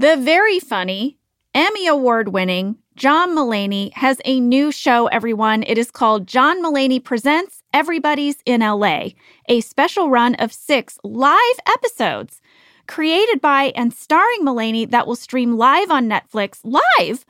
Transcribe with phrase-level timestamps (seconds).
[0.00, 1.18] The very funny,
[1.52, 5.62] Emmy Award winning John Mulaney has a new show, everyone.
[5.64, 9.08] It is called John Mulaney Presents Everybody's in LA,
[9.46, 12.40] a special run of six live episodes
[12.86, 17.26] created by and starring Mulaney that will stream live on Netflix live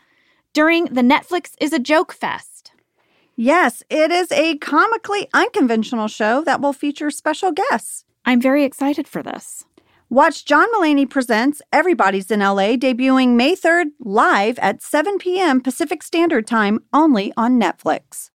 [0.53, 2.71] during the Netflix is a Joke Fest.
[3.35, 8.05] Yes, it is a comically unconventional show that will feature special guests.
[8.25, 9.65] I'm very excited for this.
[10.13, 15.61] Watch John Mulaney Presents Everybody's in LA debuting May 3rd live at 7 p.m.
[15.61, 18.31] Pacific Standard Time only on Netflix.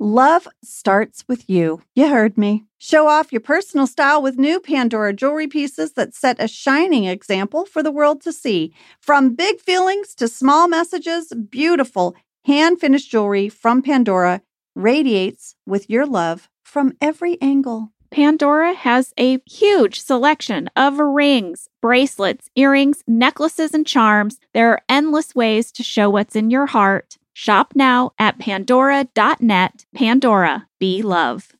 [0.00, 1.82] Love starts with you.
[1.94, 2.64] You heard me.
[2.78, 7.64] Show off your personal style with new Pandora jewelry pieces that set a shining example
[7.64, 8.74] for the world to see.
[8.98, 14.42] From big feelings to small messages, beautiful hand finished jewelry from Pandora
[14.74, 17.92] radiates with your love from every angle.
[18.10, 24.40] Pandora has a huge selection of rings, bracelets, earrings, necklaces, and charms.
[24.52, 27.18] There are endless ways to show what's in your heart.
[27.32, 29.86] Shop now at pandora.net.
[29.94, 31.52] Pandora, be love.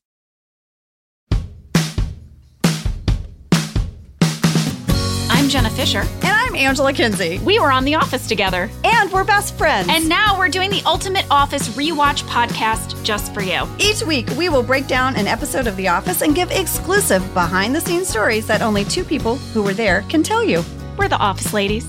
[5.51, 6.03] Jenna Fischer.
[6.03, 7.41] And I'm Angela Kinsey.
[7.41, 8.71] We were on The Office together.
[8.85, 9.89] And we're best friends.
[9.91, 13.67] And now we're doing the Ultimate Office Rewatch podcast just for you.
[13.81, 17.75] Each week, we will break down an episode of The Office and give exclusive behind
[17.75, 20.63] the scenes stories that only two people who were there can tell you.
[20.97, 21.85] We're the Office Ladies.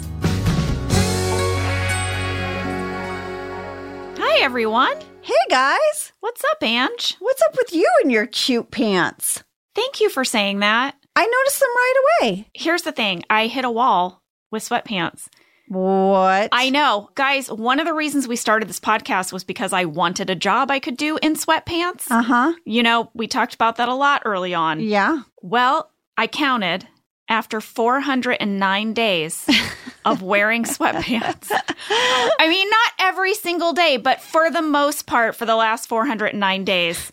[4.17, 4.97] Hi, everyone.
[5.21, 6.13] Hey, guys.
[6.19, 7.15] What's up, Ange?
[7.19, 9.43] What's up with you and your cute pants?
[9.75, 10.95] Thank you for saying that.
[11.15, 12.47] I noticed them right away.
[12.53, 15.27] Here's the thing I hit a wall with sweatpants.
[15.67, 16.49] What?
[16.51, 17.09] I know.
[17.15, 20.69] Guys, one of the reasons we started this podcast was because I wanted a job
[20.69, 22.11] I could do in sweatpants.
[22.11, 22.53] Uh huh.
[22.65, 24.81] You know, we talked about that a lot early on.
[24.81, 25.21] Yeah.
[25.41, 26.87] Well, I counted
[27.29, 29.49] after 409 days
[30.05, 31.49] of wearing sweatpants.
[31.89, 36.65] I mean, not every single day, but for the most part, for the last 409
[36.65, 37.11] days,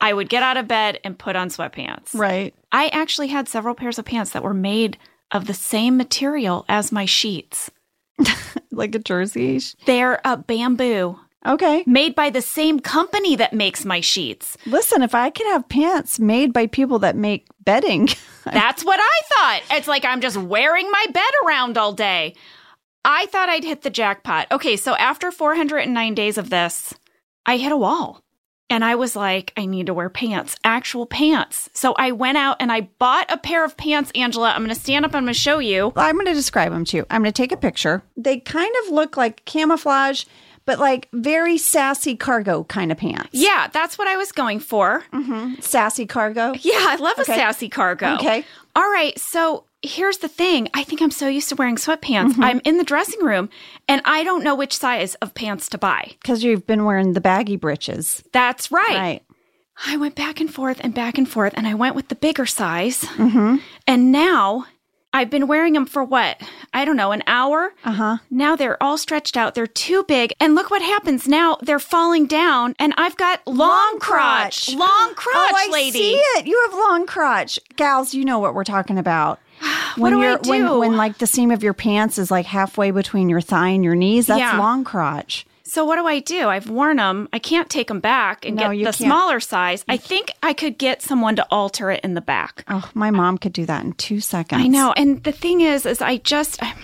[0.00, 2.12] I would get out of bed and put on sweatpants.
[2.14, 2.54] Right.
[2.72, 4.96] I actually had several pairs of pants that were made
[5.32, 7.70] of the same material as my sheets.
[8.72, 9.60] Like a jersey.
[9.84, 11.82] They're a bamboo Okay.
[11.86, 14.56] made by the same company that makes my sheets.
[14.64, 18.08] Listen, if I could have pants made by people that make bedding,
[18.44, 19.76] That's what I thought.
[19.76, 22.34] It's like I'm just wearing my bed around all day.
[23.04, 24.46] I thought I'd hit the jackpot.
[24.52, 26.94] Okay, so after 409 days of this,
[27.44, 28.22] I hit a wall.
[28.70, 31.68] And I was like, I need to wear pants, actual pants.
[31.74, 34.50] So I went out and I bought a pair of pants, Angela.
[34.52, 35.14] I'm going to stand up.
[35.14, 35.92] I'm going to show you.
[35.96, 37.06] I'm going to describe them to you.
[37.10, 38.02] I'm going to take a picture.
[38.16, 40.24] They kind of look like camouflage,
[40.66, 43.30] but like very sassy cargo kind of pants.
[43.32, 45.02] Yeah, that's what I was going for.
[45.12, 45.60] Mm-hmm.
[45.60, 46.52] Sassy cargo.
[46.60, 47.32] Yeah, I love Okay.
[47.32, 48.14] a sassy cargo.
[48.14, 48.44] Okay.
[48.76, 49.18] All right.
[49.18, 50.68] So here's the thing.
[50.74, 52.34] I think I'm so used to wearing sweatpants.
[52.38, 53.48] I'm in the dressing room
[53.88, 56.12] and I don't know which size of pants to buy.
[56.20, 58.22] Because you've been wearing the baggy breeches.
[58.32, 58.86] That's right.
[58.88, 59.22] Right.
[59.86, 62.44] I went back and forth and back and forth and I went with the bigger
[62.46, 63.06] size.
[63.86, 64.66] And now
[65.12, 66.40] I've been wearing them for what?
[66.74, 67.72] I don't know, an hour?
[67.84, 68.16] Uh huh.
[68.30, 69.54] Now they're all stretched out.
[69.54, 70.34] They're too big.
[70.38, 71.56] And look what happens now.
[71.62, 74.72] They're falling down and I've got long, crotch.
[74.74, 75.98] Long crotch, oh, I lady.
[75.98, 76.46] see it.
[76.46, 78.12] You have long crotch, gals.
[78.12, 79.40] You know what we're talking about.
[79.96, 80.78] What do I When, do?
[80.78, 83.94] when like the seam of your pants is like halfway between your thigh and your
[83.94, 84.58] knees, that's Yeah.
[84.58, 85.44] long crotch.
[85.64, 86.48] So what do I do?
[86.48, 87.28] I've worn them.
[87.32, 88.96] I can't take them back and No, get the can't.
[88.96, 89.84] smaller size.
[89.88, 92.64] I think I could get someone to alter it in the back.
[92.68, 94.62] Oh, my mom could do that in two seconds.
[94.64, 94.92] I know.
[94.96, 96.76] And the thing is, is I just, I'm,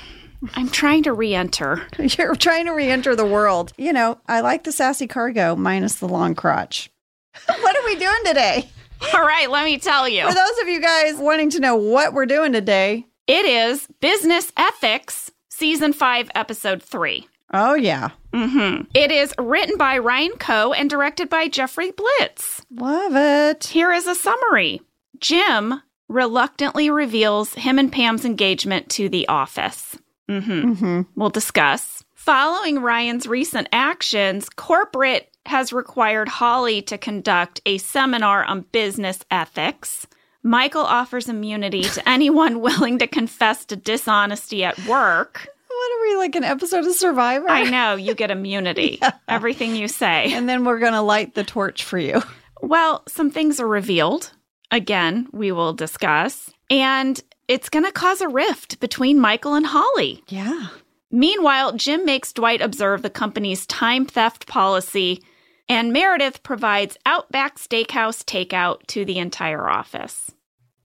[0.54, 1.82] I'm trying to re-enter.
[1.98, 3.72] You're trying to re-enter the world.
[3.76, 6.88] You know, I like the sassy cargo minus the long crotch.
[7.47, 8.69] what are we doing today?
[9.14, 10.26] All right, let me tell you.
[10.26, 14.52] For those of you guys wanting to know what we're doing today, It is Business
[14.56, 17.26] Ethics, Season 5, Episode 3.
[17.54, 18.82] oh yeah, Mm-hmm.
[18.94, 22.64] It is written by Ryan Koh and directed by Jeffrey Blitz.
[22.70, 23.64] love it.
[23.66, 24.82] Here is a summary
[25.20, 29.96] Jim reluctantly reveals him and Pam's engagement to the office.
[30.28, 30.72] Mm-hmm.
[30.72, 31.00] Mm-hmm.
[31.14, 32.04] We'll discuss.
[32.14, 40.06] Following Ryan's recent actions, corporate has required Holly to conduct a seminar on business ethics.
[40.43, 45.48] Michael offers immunity to anyone willing to confess to dishonesty at work.
[45.69, 47.50] What are we like an episode of Survivor?
[47.50, 49.00] I know you get immunity.
[49.28, 50.32] Everything you say.
[50.32, 52.22] And then we're gonna light the torch for you.
[52.62, 54.32] Well, some things are revealed.
[54.70, 56.50] Again, we will discuss.
[56.70, 60.22] And it's going to cause a rift between Michael and Holly.
[60.28, 60.69] Yeah.
[61.10, 65.22] Meanwhile, Jim makes Dwight observe the company's time theft policy,
[65.68, 70.32] and Meredith provides Outback Steakhouse takeout to the entire office.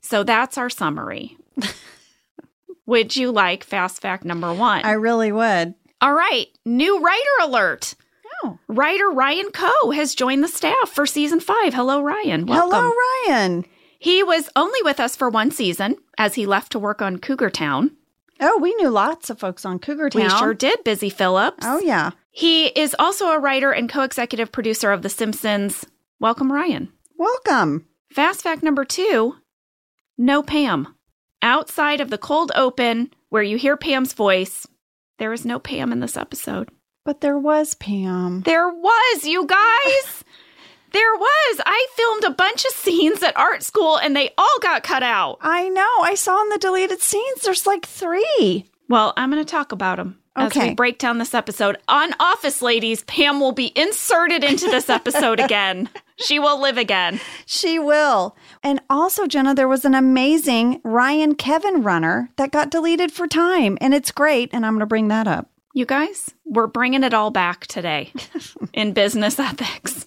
[0.02, 1.38] So that's our summary.
[2.86, 4.84] Would you like fast fact number one?
[4.84, 5.76] I really would.
[6.02, 7.96] All right, new writer alert.
[8.44, 8.58] Oh.
[8.68, 11.74] Writer Ryan Koh has joined the staff for season five.
[11.74, 12.48] Hello, Ryan.
[12.48, 12.72] Welcome.
[12.72, 12.94] Hello,
[13.30, 13.66] Ryan.
[14.00, 17.52] He was only with us for one season as he left to work on Cougar
[17.52, 17.92] Town.
[18.44, 20.24] Oh, we knew lots of folks on Cougar Town.
[20.24, 21.64] We sure did, Busy Phillips.
[21.64, 22.12] Oh, yeah.
[22.32, 25.86] He is also a writer and co executive producer of The Simpsons.
[26.20, 26.92] Welcome, Ryan.
[27.18, 27.86] Welcome.
[28.12, 29.36] Fast fact number two
[30.18, 30.96] no Pam.
[31.42, 34.68] Outside of the cold open where you hear Pam's voice,
[35.20, 36.70] there is no Pam in this episode.
[37.06, 38.42] But there was Pam.
[38.42, 40.24] There was, you guys.
[40.92, 41.62] there was.
[41.66, 45.38] I filmed a bunch of scenes at art school and they all got cut out.
[45.42, 45.90] I know.
[46.02, 48.66] I saw in the deleted scenes there's like three.
[48.90, 51.78] Well, I'm going to talk about them as we break down this episode.
[51.88, 55.90] On Office Ladies, Pam will be inserted into this episode again.
[56.18, 57.20] She will live again.
[57.46, 58.36] She will.
[58.64, 63.78] And also, Jenna, there was an amazing Ryan Kevin runner that got deleted for time.
[63.82, 64.50] And it's great.
[64.54, 65.50] And I'm going to bring that up.
[65.74, 68.12] You guys, we're bringing it all back today
[68.74, 70.06] in business ethics.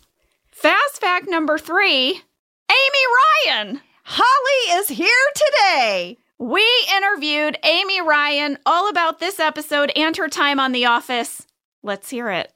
[0.64, 3.82] Fast fact number three Amy Ryan.
[4.02, 6.16] Holly is here today.
[6.38, 6.66] We
[6.96, 11.46] interviewed Amy Ryan all about this episode and her time on The Office.
[11.82, 12.50] Let's hear it.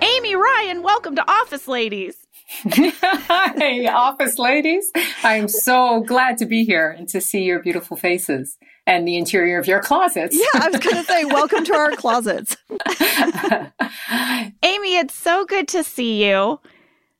[0.00, 2.14] Amy Ryan, welcome to Office Ladies.
[2.68, 4.92] Hi, office ladies.
[5.24, 9.58] I'm so glad to be here and to see your beautiful faces and the interior
[9.58, 10.36] of your closets.
[10.36, 12.56] Yeah, I was going to say, welcome to our closets.
[14.62, 16.60] Amy, it's so good to see you.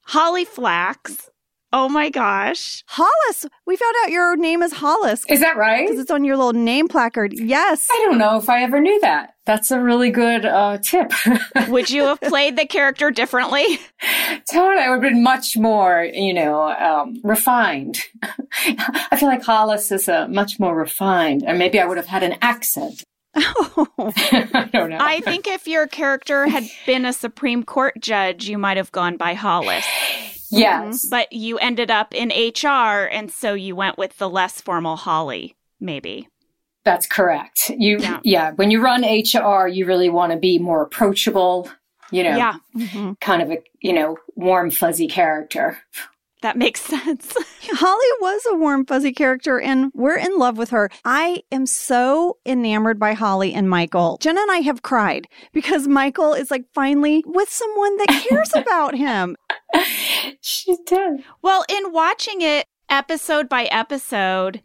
[0.03, 1.31] Holly Flax.
[1.75, 2.85] Oh my gosh.
[2.87, 5.87] Hollis, we found out your name is Hollis Is that right?
[5.87, 7.33] because it's on your little name placard.
[7.33, 7.89] Yes.
[7.91, 9.35] I don't know if I ever knew that.
[9.47, 11.13] That's a really good uh, tip.
[11.69, 13.65] Would you have played the character differently?
[14.53, 17.99] Totally, I would have been much more, you know, um, refined.
[18.23, 22.23] I feel like Hollis is uh, much more refined, and maybe I would have had
[22.23, 23.03] an accent.
[23.35, 24.99] I don't know.
[25.01, 29.17] I think if your character had been a Supreme Court judge, you might have gone
[29.17, 29.85] by Hollis.
[30.53, 31.05] Yes.
[31.09, 35.57] But you ended up in HR, and so you went with the less formal Holly,
[35.81, 36.29] maybe.
[36.85, 37.71] That's correct.
[37.71, 38.21] You, Yeah.
[38.25, 38.51] yeah.
[38.53, 41.71] when you run HR, you really want to be more approachable,
[42.11, 43.21] you know, Yeah, Mhm.
[43.21, 45.79] kind of a, you know, warm, fuzzy character.
[46.43, 47.35] That makes sense.
[47.71, 50.91] Holly was a warm, fuzzy character, and we're in love with her.
[51.05, 54.19] I am so enamored by Holly and Michael.
[54.21, 58.95] Jenna and I have cried because Michael is like finally with someone that cares about
[58.95, 59.37] him.
[60.41, 61.25] she did.
[61.41, 64.63] well, in watching it episode by episode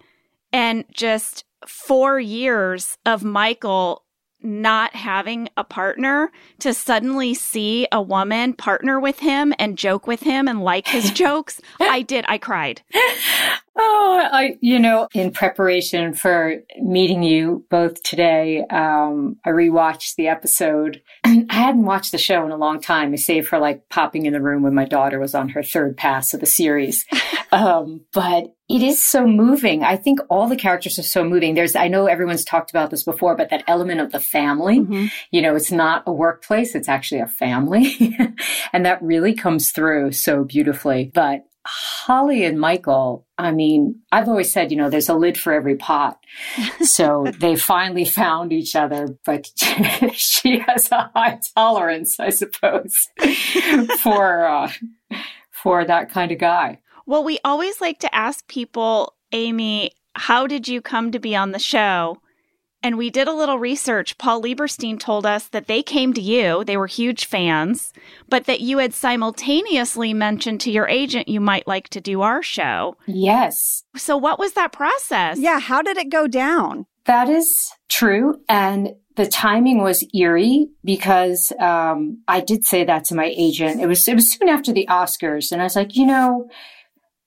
[0.51, 4.03] and just four years of Michael
[4.41, 10.21] not having a partner to suddenly see a woman partner with him and joke with
[10.21, 12.25] him and like his jokes, I did.
[12.27, 12.81] I cried.
[13.79, 20.27] Oh, I, you know, in preparation for meeting you both today, um, I rewatched the
[20.29, 21.01] episode.
[21.23, 24.41] I hadn't watched the show in a long time, save for like popping in the
[24.41, 27.05] room when my daughter was on her third pass of the series.
[27.51, 29.83] um, but it is so moving.
[29.83, 31.53] I think all the characters are so moving.
[31.55, 35.09] There's, I know everyone's talked about this before, but that element of the family, Mhm.
[35.31, 38.17] you know, it's not a workplace, it's actually a family.
[38.73, 41.11] and that really comes through so beautifully.
[41.13, 45.53] But Holly and Michael, I mean, I've always said, you know, there's a lid for
[45.53, 46.17] every pot.
[46.81, 49.47] So they finally found each other, but
[50.13, 52.95] she has a high tolerance, I suppose,
[54.01, 54.71] for, uh,
[55.51, 56.79] for that kind of guy.
[57.07, 61.51] Well, we always like to ask people, Amy, how did you come to be on
[61.51, 62.21] the show?
[62.83, 64.17] And we did a little research.
[64.17, 67.93] Paul Lieberstein told us that they came to you, they were huge fans,
[68.27, 72.43] but that you had simultaneously mentioned to your agent you might like to do our
[72.43, 72.97] show.
[73.07, 75.39] Yes, So, what was that process?
[75.39, 76.85] Yeah, how did it go down?
[77.05, 78.41] That is true.
[78.49, 83.81] And the timing was eerie because um, I did say that to my agent.
[83.81, 86.47] It was it was soon after the Oscars, and I was like, you know,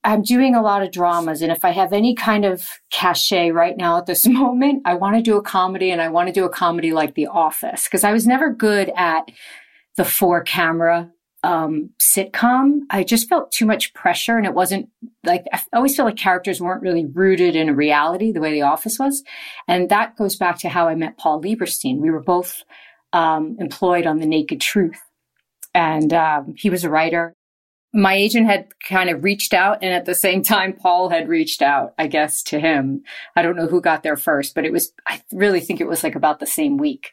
[0.02, 3.76] I'm doing a lot of dramas, and if I have any kind of cachet right
[3.76, 6.45] now at this moment, I want to do a comedy, and I want to do
[6.45, 9.30] a comedy like The Office because I was never good at
[9.97, 11.11] the four camera
[11.42, 12.80] um, sitcom.
[12.90, 14.88] I just felt too much pressure, and it wasn't
[15.25, 18.62] like I always feel like characters weren't really rooted in a reality the way The
[18.62, 19.23] Office was.
[19.69, 21.99] And that goes back to how I met Paul Lieberstein.
[21.99, 22.62] We were both
[23.12, 25.00] um, employed on The Naked Truth,
[25.75, 27.35] and um, he was a writer.
[27.92, 31.61] My agent had kind of reached out, and at the same time, Paul had reached
[31.61, 33.02] out, I guess, to him.
[33.35, 36.04] I don't know who got there first, but it was, I really think it was
[36.04, 37.12] like about the same week.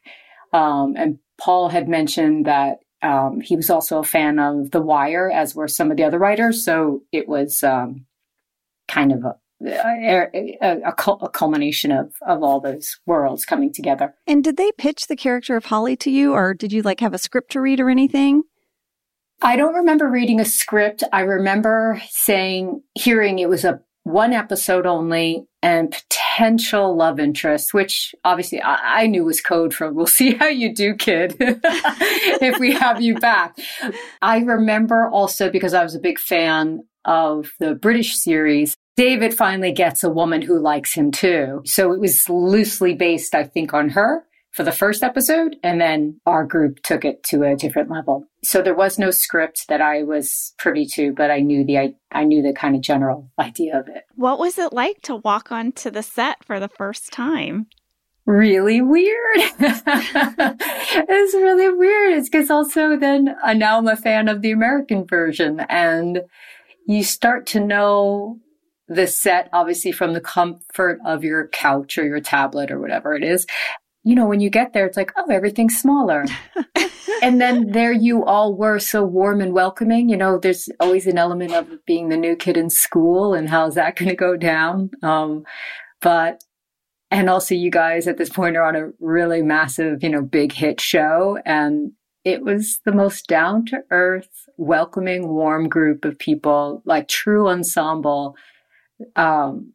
[0.54, 5.32] Um, and Paul had mentioned that um, he was also a fan of The Wire,
[5.32, 6.64] as were some of the other writers.
[6.64, 8.06] So it was um,
[8.88, 14.16] kind of a, a, a, a, culmination of of all those worlds coming together.
[14.26, 17.14] And did they pitch the character of Holly to you, or did you like have
[17.14, 18.44] a script to read or anything?
[19.42, 21.04] I don't remember reading a script.
[21.14, 28.16] I remember saying, hearing it was a one episode only and potential love interest, which
[28.24, 32.72] obviously I, I, knew was code for we'll see how you do, kid, if we
[32.74, 33.58] have you back.
[34.22, 39.72] I remember also because I was a big fan of the British series, David finally
[39.72, 41.62] gets a woman who likes him too.
[41.66, 44.24] So it was loosely based, I think, on her
[44.58, 45.56] for the first episode.
[45.62, 48.26] And then our group took it to a different level.
[48.44, 51.94] So there was no script that I was privy to, but I knew the, I,
[52.12, 54.06] I knew the kind of general idea of it.
[54.16, 57.68] What was it like to walk onto the set for the first time?
[58.26, 59.16] really weird.
[59.38, 62.18] it's really weird.
[62.18, 66.24] It's because also then uh, now I'm a fan of the American version and
[66.86, 68.38] you start to know
[68.90, 73.24] the set obviously from the comfort of your couch or your tablet or whatever it
[73.24, 73.46] is
[74.08, 76.24] you know, when you get there, it's like, oh, everything's smaller.
[77.22, 80.08] and then there you all were so warm and welcoming.
[80.08, 83.76] You know, there's always an element of being the new kid in school and how's
[83.76, 84.92] that going to go down?
[85.04, 85.44] Um,
[86.00, 86.42] but,
[87.12, 90.54] and also you guys at this point are on a really massive, you know, big
[90.54, 91.38] hit show.
[91.46, 91.92] And
[92.24, 98.38] it was the most down to earth, welcoming, warm group of people, like true ensemble,
[99.18, 99.74] um,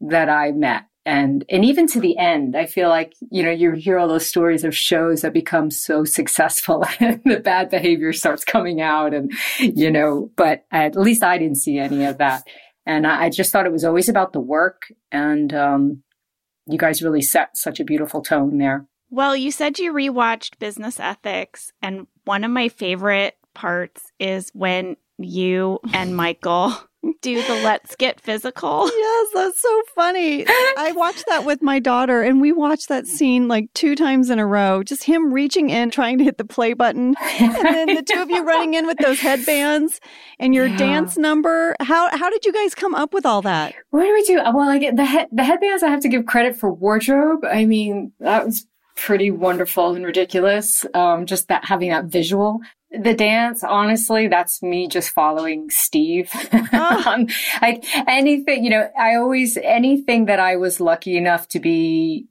[0.00, 3.72] that I met and and even to the end i feel like you know you
[3.72, 8.44] hear all those stories of shows that become so successful and the bad behavior starts
[8.44, 12.42] coming out and you know but at least i didn't see any of that.
[12.86, 16.02] And i, I just thought it was always about the work and um,
[16.66, 18.86] you guys really set such a beautiful tone there.
[19.10, 24.96] Well you said you rewatched business ethics and one of my favorite parts is when
[25.18, 26.72] you and michael
[27.22, 28.90] do the let's get physical.
[29.00, 30.44] Yes, that's so funny.
[30.46, 34.38] I watched that with my daughter and we watched that scene like two times in
[34.38, 34.82] a row.
[34.82, 37.14] Just him reaching in, trying to hit the play button.
[37.40, 40.00] And then the two of you running in with those headbands
[40.38, 40.76] and your yeah.
[40.76, 41.74] dance number.
[41.80, 43.74] How how did you guys come up with all that?
[43.90, 44.36] What do we do?
[44.36, 47.44] Well, like the head, the headbands I have to give credit for wardrobe.
[47.44, 48.66] I mean, that was
[48.96, 50.84] pretty wonderful and ridiculous.
[50.94, 52.60] Um, just that having that visual.
[52.92, 56.30] The dance, honestly, that's me just following Steve.
[56.52, 57.02] Oh.
[57.06, 57.28] um,
[57.62, 62.26] like anything, you know, I always, anything that I was lucky enough to be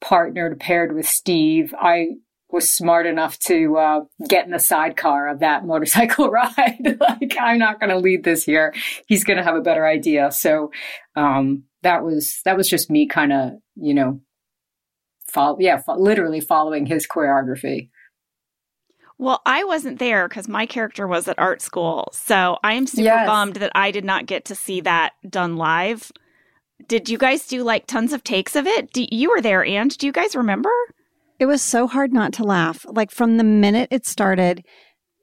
[0.00, 2.16] partnered, paired with Steve, I
[2.50, 6.96] was smart enough to uh, get in the sidecar of that motorcycle ride.
[7.00, 8.74] like, I'm not going to lead this here.
[9.06, 10.30] He's going to have a better idea.
[10.30, 10.70] So,
[11.16, 14.20] um, that was, that was just me kind of, you know,
[15.28, 17.88] follow, yeah, fo- literally following his choreography.
[19.22, 22.08] Well, I wasn't there because my character was at art school.
[22.12, 23.24] So I am super yes.
[23.24, 26.10] bummed that I did not get to see that done live.
[26.88, 28.92] Did you guys do like tons of takes of it?
[28.92, 30.72] Do, you were there, and do you guys remember?
[31.38, 32.84] It was so hard not to laugh.
[32.88, 34.64] Like from the minute it started,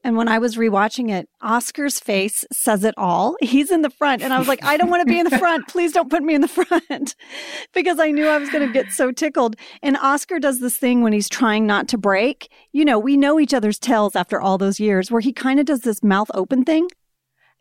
[0.03, 3.35] and when I was rewatching it, Oscar's face says it all.
[3.41, 4.21] He's in the front.
[4.21, 5.67] And I was like, I don't want to be in the front.
[5.67, 7.15] Please don't put me in the front
[7.73, 9.55] because I knew I was going to get so tickled.
[9.83, 12.49] And Oscar does this thing when he's trying not to break.
[12.71, 15.65] You know, we know each other's tells after all those years where he kind of
[15.65, 16.87] does this mouth open thing.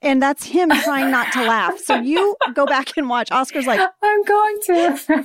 [0.00, 1.76] And that's him trying not to laugh.
[1.80, 3.32] So you go back and watch.
[3.32, 5.24] Oscar's like, I'm going to.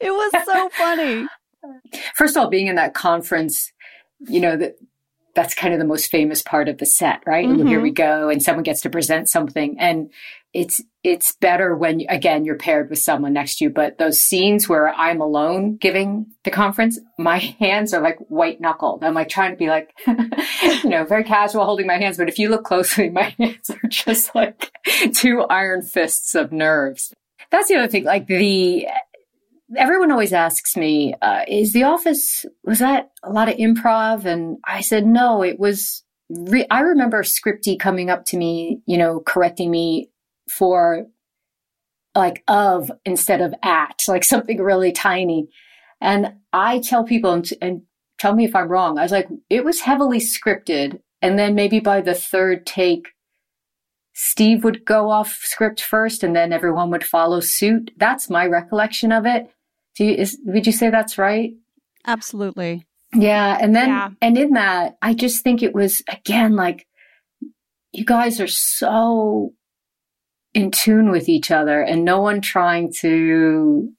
[0.00, 1.26] it was so funny.
[2.14, 3.72] First of all, being in that conference,
[4.20, 4.76] you know, that
[5.36, 7.46] that's kind of the most famous part of the set, right?
[7.46, 7.68] Mm-hmm.
[7.68, 10.10] here we go, and someone gets to present something, and
[10.56, 13.70] it's it's better when again you're paired with someone next to you.
[13.70, 19.04] But those scenes where I'm alone giving the conference, my hands are like white knuckled.
[19.04, 22.16] I'm like trying to be like, you know, very casual, holding my hands.
[22.16, 24.72] But if you look closely, my hands are just like
[25.14, 27.12] two iron fists of nerves.
[27.50, 28.04] That's the other thing.
[28.04, 28.86] Like the
[29.74, 34.24] everyone always asks me, uh, is the office, was that a lot of improv?
[34.24, 38.96] And I said, no, it was, re- I remember Scripty coming up to me, you
[38.96, 40.10] know, correcting me
[40.48, 41.06] for
[42.14, 45.48] like of instead of at, like something really tiny.
[46.00, 47.82] And I tell people and, and
[48.18, 48.98] tell me if I'm wrong.
[48.98, 51.00] I was like, it was heavily scripted.
[51.20, 53.08] And then maybe by the third take,
[54.14, 57.90] Steve would go off script first and then everyone would follow suit.
[57.96, 59.50] That's my recollection of it.
[59.96, 61.52] Do you, is, would you say that's right?
[62.06, 62.86] Absolutely.
[63.14, 63.58] Yeah.
[63.60, 64.10] And then, yeah.
[64.20, 66.86] and in that, I just think it was again, like
[67.92, 69.52] you guys are so
[70.54, 73.90] in tune with each other and no one trying to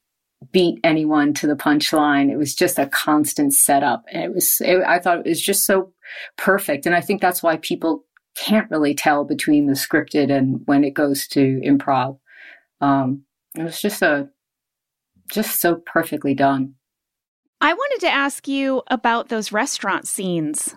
[0.52, 2.32] beat anyone to the punchline.
[2.32, 4.06] It was just a constant setup.
[4.12, 5.94] And it was, it, I thought it was just so
[6.38, 6.86] perfect.
[6.86, 10.94] And I think that's why people can't really tell between the scripted and when it
[10.94, 12.20] goes to improv.
[12.82, 13.24] Um,
[13.56, 14.30] it was just a,
[15.32, 16.76] just so perfectly done.
[17.62, 20.76] I wanted to ask you about those restaurant scenes.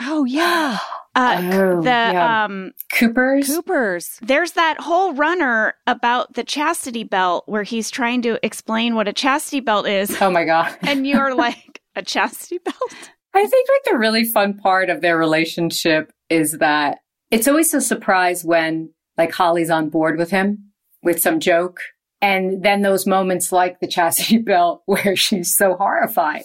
[0.00, 0.78] Oh yeah.
[1.16, 2.44] Uh, Oh, the yeah.
[2.44, 3.46] um Cooper's.
[3.46, 4.18] Coopers.
[4.20, 9.12] there's that whole runner about the chastity belt where he's trying to explain what a
[9.12, 10.76] chastity belt is Oh my God.
[10.82, 15.16] and you're like a chastity belt I think like the really fun part of their
[15.16, 16.98] relationship is that
[17.30, 20.70] it's always a surprise when like Holly's on board with him
[21.00, 21.78] with some joke.
[22.24, 26.44] And then those moments like the chastity belt where she's so horrified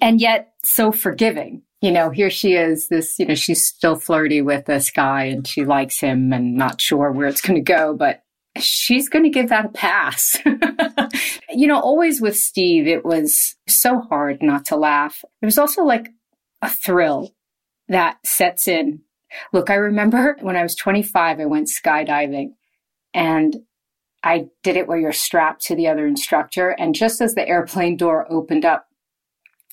[0.00, 1.62] and yet so forgiving.
[1.80, 5.44] You know, here she is, this, you know, she's still flirty with this guy and
[5.44, 8.22] she likes him and not sure where it's going to go, but
[8.56, 10.36] she's going to give that a pass.
[11.50, 15.24] you know, always with Steve, it was so hard not to laugh.
[15.40, 16.10] There was also like
[16.60, 17.34] a thrill
[17.88, 19.00] that sets in.
[19.52, 22.52] Look, I remember when I was 25, I went skydiving
[23.12, 23.56] and
[24.24, 26.70] I did it where you're strapped to the other instructor.
[26.70, 28.86] And just as the airplane door opened up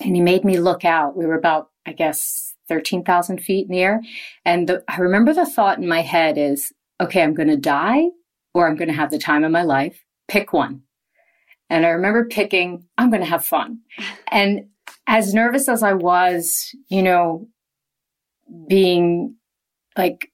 [0.02, 3.82] and he made me look out, we were about, I guess, 13,000 feet in the
[3.82, 4.02] air.
[4.46, 8.06] And the, I remember the thought in my head is, okay, I'm going to die
[8.54, 10.04] or I'm going to have the time of my life.
[10.28, 10.84] Pick one.
[11.70, 13.80] And I remember picking, I'm going to have fun.
[14.32, 14.68] And
[15.08, 17.48] as nervous as I was, you know,
[18.68, 19.36] being
[19.98, 20.32] like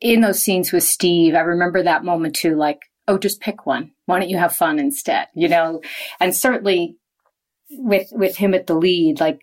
[0.00, 3.90] in those scenes with Steve, I remember that moment too, like, oh, just pick one.
[4.06, 5.28] Why don't you have fun instead?
[5.34, 5.80] You know,
[6.20, 6.96] and certainly
[7.70, 9.40] with, with him at the lead, like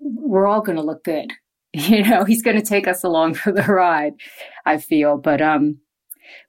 [0.00, 1.32] we're all going to look good.
[1.74, 4.12] You know, he's going to take us along for the ride,
[4.66, 5.16] I feel.
[5.16, 5.78] But, um,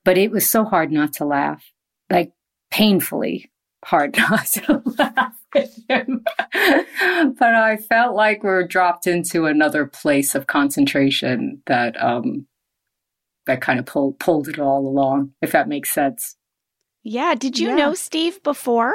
[0.03, 1.63] but it was so hard not to laugh,
[2.11, 2.33] like
[2.71, 3.49] painfully
[3.85, 6.25] hard not to laugh at him.
[7.39, 12.45] but I felt like we were dropped into another place of concentration that, um,
[13.47, 16.35] that kind of pulled pulled it all along, if that makes sense.
[17.03, 17.75] yeah did you Yeah.
[17.75, 18.93] know steve before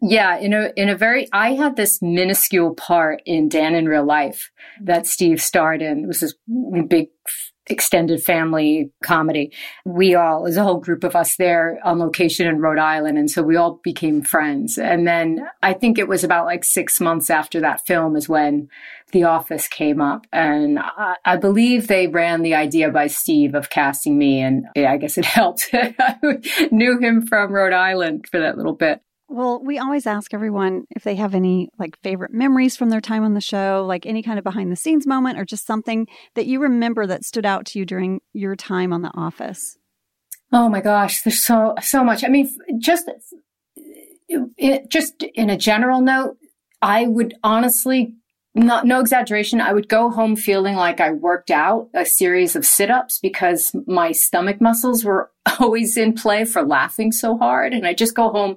[0.00, 4.04] Yeah, in a in a very I had this minuscule part in Dan in Real
[4.06, 4.50] Life
[4.82, 6.04] that Steve starred in.
[6.04, 6.34] It was this
[6.88, 7.08] big
[7.66, 9.52] extended family comedy.
[9.84, 13.30] We all, there's a whole group of us there on location in Rhode Island, and
[13.30, 14.78] so we all became friends.
[14.78, 18.68] And then I think it was about like six months after that film is when
[19.12, 23.70] The Office came up, and I, I believe they ran the idea by Steve of
[23.70, 25.68] casting me, and I guess it helped.
[25.72, 26.16] I
[26.70, 29.00] knew him from Rhode Island for that little bit.
[29.32, 33.22] Well, we always ask everyone if they have any like favorite memories from their time
[33.22, 36.46] on the show, like any kind of behind the scenes moment or just something that
[36.46, 39.78] you remember that stood out to you during your time on The Office.
[40.52, 42.24] Oh my gosh, there's so so much.
[42.24, 43.08] I mean, just
[44.28, 46.36] it, just in a general note,
[46.82, 48.16] I would honestly
[48.54, 52.66] not no exaggeration, I would go home feeling like I worked out a series of
[52.66, 57.94] sit-ups because my stomach muscles were always in play for laughing so hard and I
[57.94, 58.56] just go home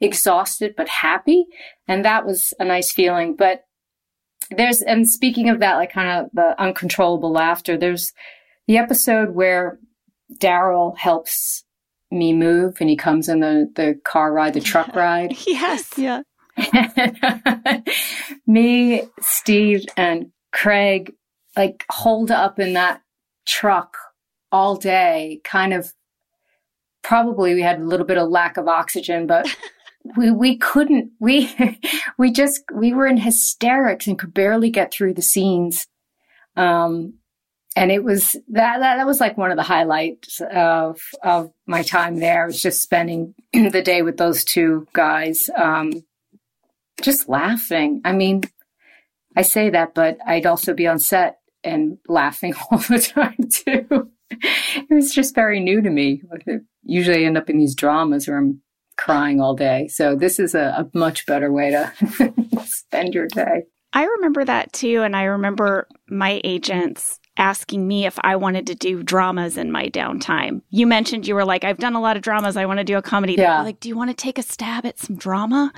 [0.00, 1.46] exhausted but happy
[1.88, 3.64] and that was a nice feeling, but
[4.50, 8.12] there's and speaking of that like kind of the uncontrollable laughter, there's
[8.68, 9.78] the episode where
[10.38, 11.64] Darryl helps
[12.12, 15.34] me move and he comes in the, the car ride, the truck ride.
[15.46, 16.22] yes Yeah.
[18.46, 21.14] me, Steve, and Craig
[21.56, 23.02] like holed up in that
[23.46, 23.96] truck
[24.50, 25.92] all day, kind of
[27.02, 29.54] probably we had a little bit of lack of oxygen, but
[30.16, 31.54] we we couldn't we
[32.18, 35.86] we just we were in hysterics and could barely get through the scenes.
[36.56, 37.14] Um
[37.74, 41.82] and it was that, that that was like one of the highlights of of my
[41.82, 46.04] time there was just spending the day with those two guys um
[47.02, 48.42] just laughing i mean
[49.36, 54.10] i say that but i'd also be on set and laughing all the time too
[54.30, 56.22] it was just very new to me
[56.82, 58.60] usually I end up in these dramas where i'm
[58.96, 62.32] crying all day so this is a, a much better way to
[62.64, 65.02] spend your day I remember that too.
[65.02, 69.88] And I remember my agents asking me if I wanted to do dramas in my
[69.88, 70.62] downtime.
[70.70, 72.56] You mentioned you were like, I've done a lot of dramas.
[72.56, 73.34] I want to do a comedy.
[73.34, 73.62] Yeah.
[73.62, 75.72] like, do you want to take a stab at some drama?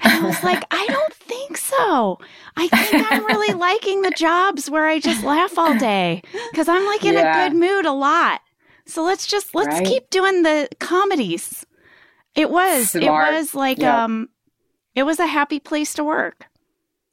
[0.00, 2.18] And I was like, I don't think so.
[2.56, 6.84] I think I'm really liking the jobs where I just laugh all day because I'm
[6.86, 7.46] like in Yeah.
[7.46, 8.40] a good mood a lot.
[8.86, 9.86] So let's just let's Right.
[9.86, 11.64] keep doing the comedies.
[12.34, 13.32] It was Smart.
[13.32, 14.04] it was like Yeah.
[14.04, 14.28] um
[14.94, 16.46] it was a happy place to work.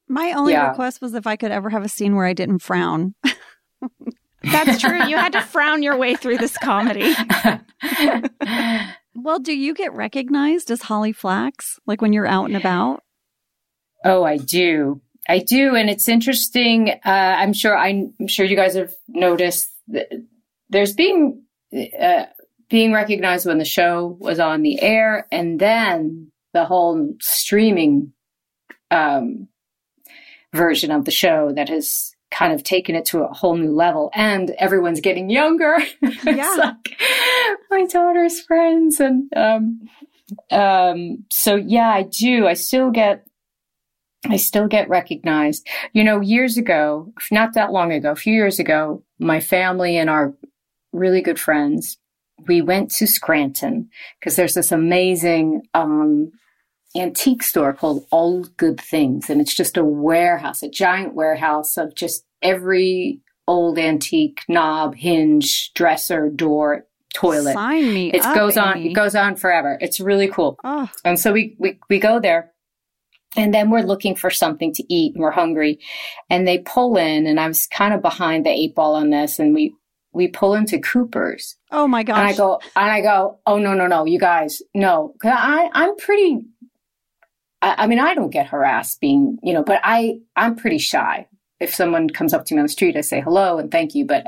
[0.08, 0.69] My only Yeah.
[0.69, 3.15] request was if I could ever have a scene where I didn't frown.
[4.43, 5.04] That's true.
[5.06, 7.13] You had to frown your way through this comedy.
[9.15, 13.04] Well, do you get recognized as Holly Flax, like when you're out and about?
[14.04, 15.02] Oh, I do.
[15.30, 15.76] I do.
[15.76, 16.89] And it's interesting.
[16.89, 20.10] Uh, I'm sure, I'm sure you guys have noticed that
[20.69, 21.43] there's being,
[21.99, 22.26] uh,
[22.69, 28.13] being recognized when the show was on the air and then the whole streaming
[28.91, 29.47] um,
[30.54, 34.10] version of the show that has kind of taken it to a whole new level
[34.13, 35.78] and everyone's getting younger.
[36.26, 36.54] Yeah.
[36.58, 37.00] like
[37.69, 39.82] my daughter's friends and um
[40.52, 42.48] um so yeah, I do.
[42.48, 43.26] I still get
[44.30, 45.67] I still get recognized.
[45.91, 50.10] You know, years ago, not that long ago, a few years ago, my family and
[50.10, 50.34] our
[50.93, 51.98] really good friends,
[52.48, 56.32] we went to Scranton because there's this amazing um,
[56.95, 59.29] antique store called All Good Things.
[59.29, 65.71] And it's just a warehouse, a giant warehouse of just every old antique knob, hinge,
[65.73, 67.53] dresser, door, toilet.
[67.53, 68.12] Sign me.
[68.12, 68.91] It up, goes on, Amy.
[68.91, 69.77] it goes on forever.
[69.82, 70.58] It's really cool.
[70.63, 72.51] Oh, And so we, we, we go there
[73.36, 75.79] and then we're looking for something to eat and we're hungry.
[76.29, 79.39] And they pull in and I was kind of behind the eight ball on this
[79.39, 79.75] and we,
[80.12, 82.17] we pull into Cooper's oh my gosh.
[82.17, 85.69] and I go, and I go, oh no, no, no, you guys, no, cause I,
[85.73, 86.39] I'm pretty,
[87.63, 91.28] I, I mean, I don't get harassed being, you know, but I, I'm pretty shy.
[91.62, 94.06] If someone comes up to me on the street, I say hello and thank you,
[94.06, 94.28] but,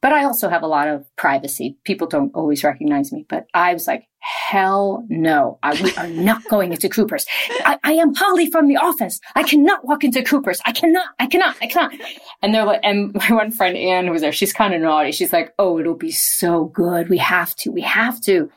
[0.00, 1.76] but I also have a lot of privacy.
[1.84, 6.44] People don't always recognize me, but I was like, hell no, I, we are not
[6.44, 7.26] going into Cooper's.
[7.64, 9.18] I, I am Holly from the office.
[9.34, 10.60] I cannot walk into Cooper's.
[10.64, 11.92] I cannot, I cannot, I cannot.
[12.40, 15.10] And they're like, and my one friend Anne who was there, she's kind of naughty.
[15.10, 17.08] She's like, oh, it'll be so good.
[17.08, 18.48] We have to, we have to.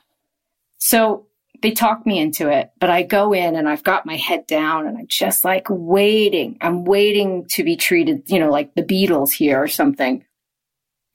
[0.77, 1.25] So
[1.63, 4.85] they talk me into it, but I go in and I've got my head down
[4.85, 6.57] and I'm just like waiting.
[6.59, 10.25] I'm waiting to be treated, you know, like the Beatles here or something.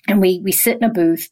[0.09, 1.29] And we, we sit in a booth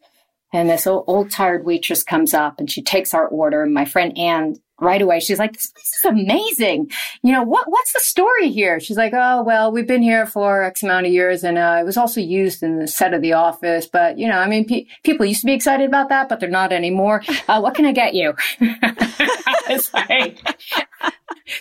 [0.52, 3.62] and this old, old tired waitress comes up and she takes our order.
[3.62, 6.90] And my friend Anne right away, she's like, this place is amazing.
[7.22, 8.78] You know, what, what's the story here?
[8.80, 11.84] She's like, oh, well, we've been here for X amount of years and uh, it
[11.84, 13.86] was also used in the set of The Office.
[13.86, 16.48] But, you know, I mean, pe- people used to be excited about that, but they're
[16.48, 17.22] not anymore.
[17.48, 18.34] Uh, what can I get you?
[18.60, 20.38] I was like,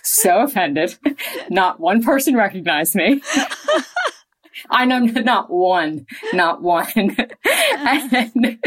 [0.03, 0.97] so offended.
[1.49, 3.21] Not one person recognized me.
[4.69, 6.85] I know not one, not one.
[7.45, 8.59] and,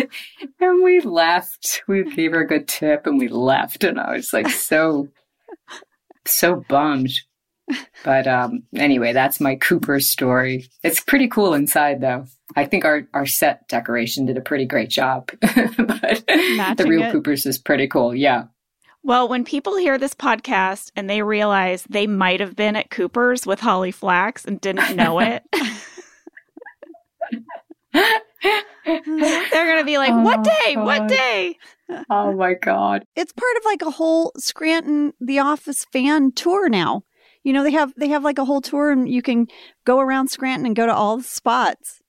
[0.61, 1.82] and we left.
[1.87, 3.84] We gave her a good tip and we left.
[3.84, 5.08] And I was like so,
[6.26, 7.12] so bummed.
[8.04, 10.70] But um, anyway, that's my Cooper story.
[10.82, 12.26] It's pretty cool inside though.
[12.56, 15.30] I think our, our set decoration did a pretty great job.
[15.40, 17.12] but the real it.
[17.12, 18.14] Coopers is pretty cool.
[18.14, 18.44] Yeah.
[19.02, 23.46] Well, when people hear this podcast and they realize they might have been at Cooper's
[23.46, 25.42] with Holly Flax and didn't know it,
[27.92, 28.22] they're
[28.84, 30.76] going to be like, what Oh, day?
[30.76, 31.56] What day?
[32.11, 33.04] Oh my God.
[33.16, 37.02] it's part of like a whole Scranton The Office fan tour now.
[37.44, 39.46] You know, they have they have like a whole tour and you can
[39.87, 42.02] go around Scranton and go to all the spots.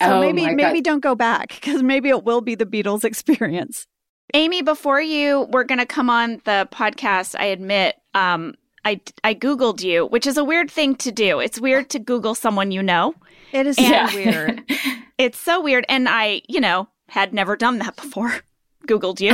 [0.00, 0.56] So Oh maybe my God.
[0.56, 3.86] maybe don't go back because maybe it will be the Beatles experience.
[4.32, 9.34] Amy, before you were going to come on the podcast, I admit, um, I, I
[9.34, 11.40] Googled you, which is a weird thing to do.
[11.40, 13.14] It's weird to Google someone you know.
[13.52, 14.14] It is so Yeah.
[14.14, 14.62] weird.
[15.16, 15.86] It's so weird.
[15.88, 18.40] And I, you know, had never done that before.
[18.88, 19.32] Googled you.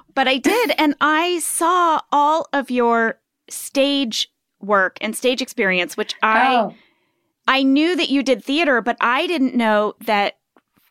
[0.14, 0.72] but I did.
[0.76, 4.28] And I saw all of your stage
[4.60, 6.74] work and stage experience, which I oh.
[7.46, 10.38] I knew that you did theater, but I didn't know that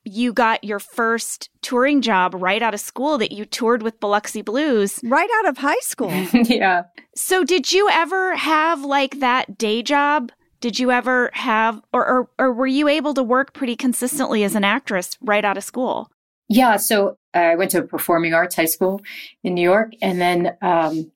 [0.09, 4.41] you got your first touring job right out of school that you toured with Biloxi
[4.41, 4.99] Blues.
[5.03, 6.11] Right out of high school.
[6.33, 6.83] yeah.
[7.15, 10.31] So did you ever have like that day job?
[10.61, 14.55] Did you ever have or or, or were you able to work pretty consistently as
[14.55, 16.11] an actress right out of school?
[16.49, 19.01] Yeah, so I went to a performing arts high school
[19.43, 21.11] in New York, and then um,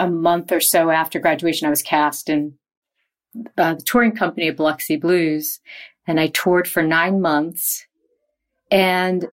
[0.00, 2.54] a month or so after graduation, I was cast in
[3.58, 5.60] uh, the touring company of Biloxi Blues,
[6.06, 7.86] and I toured for nine months,
[8.72, 9.28] and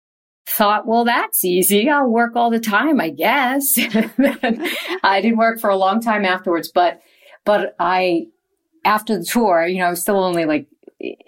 [0.46, 1.90] thought, well, that's easy.
[1.90, 3.74] I'll work all the time, I guess.
[3.78, 7.02] I didn't work for a long time afterwards, but
[7.46, 8.26] but I
[8.86, 10.68] after the tour, you know, I was still only like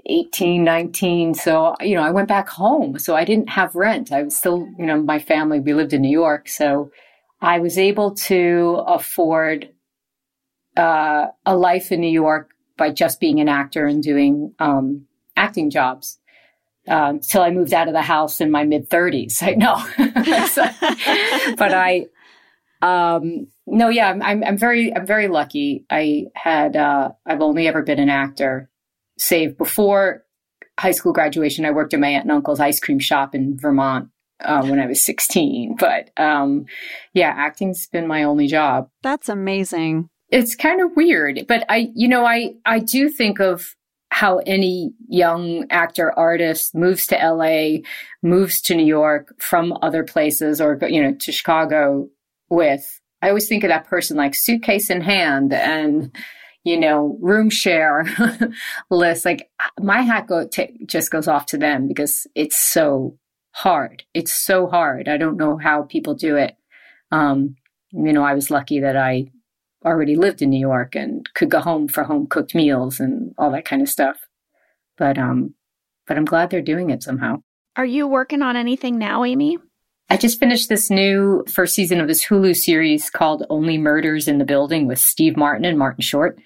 [0.06, 1.34] 18, 19.
[1.34, 3.00] So, you know, I went back home.
[3.00, 4.12] So I didn't have rent.
[4.12, 6.50] I was still, you know, my family, we lived in New York.
[6.50, 6.91] So
[7.41, 9.69] I was able to afford
[10.76, 15.69] uh, a life in New York by just being an actor and doing um, acting
[15.69, 16.19] jobs.
[16.88, 19.41] Um, till I moved out of the house in my mid 30s.
[19.44, 19.78] I know.
[20.48, 22.08] So- but I,
[22.82, 25.86] um, no, yeah, I'm, I'm, I'm very, I'm very lucky.
[25.89, 28.70] I had, uh, I've only ever been an actor,
[29.20, 30.26] save before
[30.80, 31.65] high school graduation.
[31.65, 34.10] I worked at my aunt and uncle's ice cream shop in Vermont,
[34.44, 35.76] uh, when I was 16.
[35.78, 36.65] But, um,
[37.13, 38.89] yeah, acting's been my only job.
[39.04, 40.10] That's amazing.
[40.30, 43.76] It's kind of weird, but I, you know, I, I do think of
[44.12, 47.80] how any young actor artist moves to LA,
[48.21, 52.10] moves to New York from other places or, you know, to Chicago
[52.50, 53.00] with.
[53.21, 56.13] I always think of that person like suitcase in hand and,
[56.65, 58.06] you know, room share
[58.91, 59.24] list.
[59.24, 63.17] Like my hat go, t- just goes off to them because it's so
[63.52, 64.04] hard.
[64.13, 65.08] It's so hard.
[65.08, 66.58] I don't know how people do it.
[67.12, 67.56] Um,
[67.93, 69.32] you know, I was lucky that I
[69.86, 73.52] already lived in New York and could go home for home cooked meals and all
[73.52, 74.17] that kind of stuff.
[74.98, 75.56] But um
[76.08, 77.38] but I'm glad they're doing it somehow.
[77.76, 79.58] Are you working on anything now, Amy?
[80.10, 84.39] I just finished this new first season of this Hulu series called Only Murders in
[84.39, 86.38] the Building with Steve Martin and Martin Short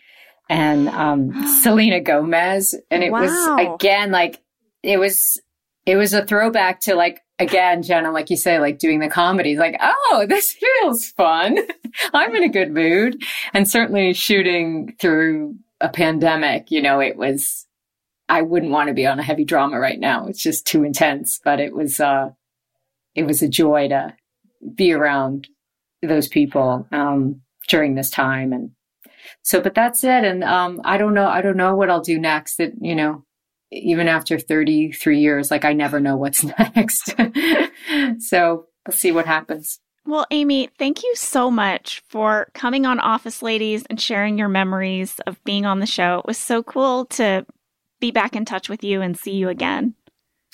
[0.49, 2.75] and um, Selena Gomez.
[2.91, 3.21] And it wow.
[3.21, 4.39] was again like
[4.83, 5.41] it was
[5.85, 9.57] it was a throwback to like again, Jenna, like you say, like doing the comedies,
[9.57, 11.57] like, oh, this feels fun.
[12.13, 13.21] I'm in a good mood.
[13.53, 17.67] And certainly shooting through a pandemic, you know, it was,
[18.29, 20.27] I wouldn't want to be on a heavy drama right now.
[20.27, 22.29] It's just too intense, but it was, uh,
[23.13, 24.15] it was a joy to
[24.73, 25.47] be around
[26.01, 28.53] those people, um, during this time.
[28.53, 28.71] And
[29.41, 30.23] so, but that's it.
[30.23, 33.24] And, um, I don't know, I don't know what I'll do next that, you know,
[33.75, 36.43] even after 33 years, like I never know what's
[36.75, 37.15] next.
[38.19, 39.79] so we'll see what happens.
[40.07, 45.19] Well, Amy, thank you so much for coming on Office Ladies and sharing your memories
[45.25, 46.19] of being on the show.
[46.19, 47.45] It was so cool to
[47.99, 49.95] be back in touch with you and see you again.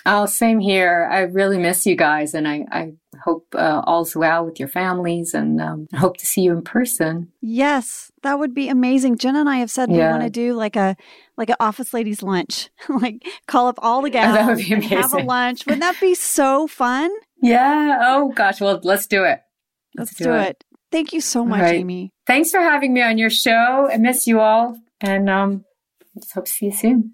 [0.05, 1.07] Oh, same here.
[1.11, 5.33] I really miss you guys, and I, I hope uh, all's well with your families,
[5.33, 7.31] and um, hope to see you in person.
[7.41, 9.17] Yes, that would be amazing.
[9.17, 9.95] Jen and I have said yeah.
[9.95, 10.95] we want to do like a
[11.37, 14.97] like an office ladies lunch, like call up all the gals that would be amazing.
[14.97, 15.65] have a lunch.
[15.65, 17.11] Wouldn't that be so fun?
[17.41, 17.99] Yeah.
[18.01, 18.61] Oh gosh.
[18.61, 19.39] Well, let's do it.
[19.95, 20.49] Let's, let's do, do it.
[20.49, 20.63] it.
[20.91, 21.75] Thank you so much, right.
[21.75, 22.11] Amy.
[22.27, 23.89] Thanks for having me on your show.
[23.91, 25.65] I miss you all, and um,
[26.33, 27.13] hope to see you soon.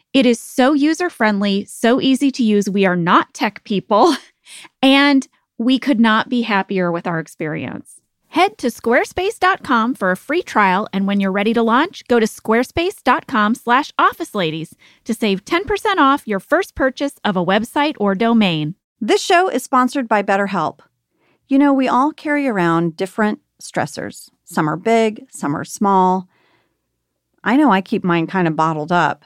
[0.13, 2.69] it is so user friendly, so easy to use.
[2.69, 4.13] We are not tech people,
[4.81, 8.01] and we could not be happier with our experience.
[8.27, 12.25] Head to squarespace.com for a free trial, and when you're ready to launch, go to
[12.25, 18.75] squarespace.com/officeladies to save 10% off your first purchase of a website or domain.
[18.99, 20.79] This show is sponsored by BetterHelp.
[21.47, 24.29] You know, we all carry around different stressors.
[24.45, 26.27] Some are big, some are small.
[27.43, 29.25] I know I keep mine kind of bottled up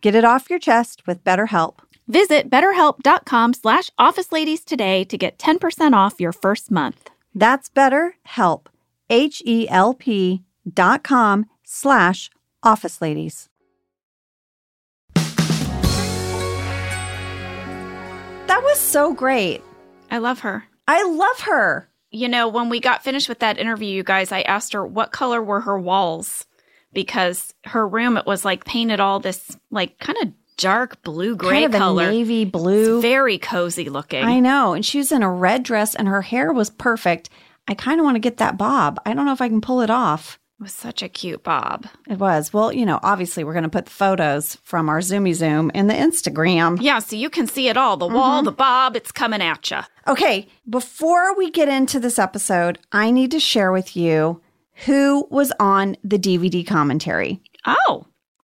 [0.00, 1.78] Get it off your chest with BetterHelp.
[2.06, 7.10] Visit betterhelp.com slash officeladies today to get 10% off your first month.
[7.34, 8.66] That's BetterHelp,
[9.10, 12.30] H-E-L-P dot com slash
[12.64, 13.48] officeladies.
[18.46, 19.62] That was so great.
[20.10, 20.64] I love her.
[20.86, 21.88] I love her.
[22.10, 25.12] You know, when we got finished with that interview, you guys, I asked her what
[25.12, 26.46] color were her walls
[26.92, 31.62] because her room it was like painted all this like kind of dark blue gray
[31.62, 32.10] kind of color.
[32.10, 32.96] navy blue.
[32.96, 34.24] It's very cozy looking.
[34.24, 34.74] I know.
[34.74, 37.30] And she was in a red dress and her hair was perfect.
[37.66, 39.00] I kind of want to get that bob.
[39.06, 40.38] I don't know if I can pull it off.
[40.58, 41.86] It was such a cute bob.
[42.08, 42.52] It was.
[42.52, 45.86] Well, you know, obviously we're going to put the photos from our Zoomy Zoom in
[45.86, 46.78] the Instagram.
[46.80, 48.46] Yeah, so you can see it all the wall, mm-hmm.
[48.46, 49.78] the bob, it's coming at you.
[50.08, 54.40] Okay, before we get into this episode, I need to share with you
[54.86, 57.40] who was on the DVD commentary.
[57.66, 58.06] Oh,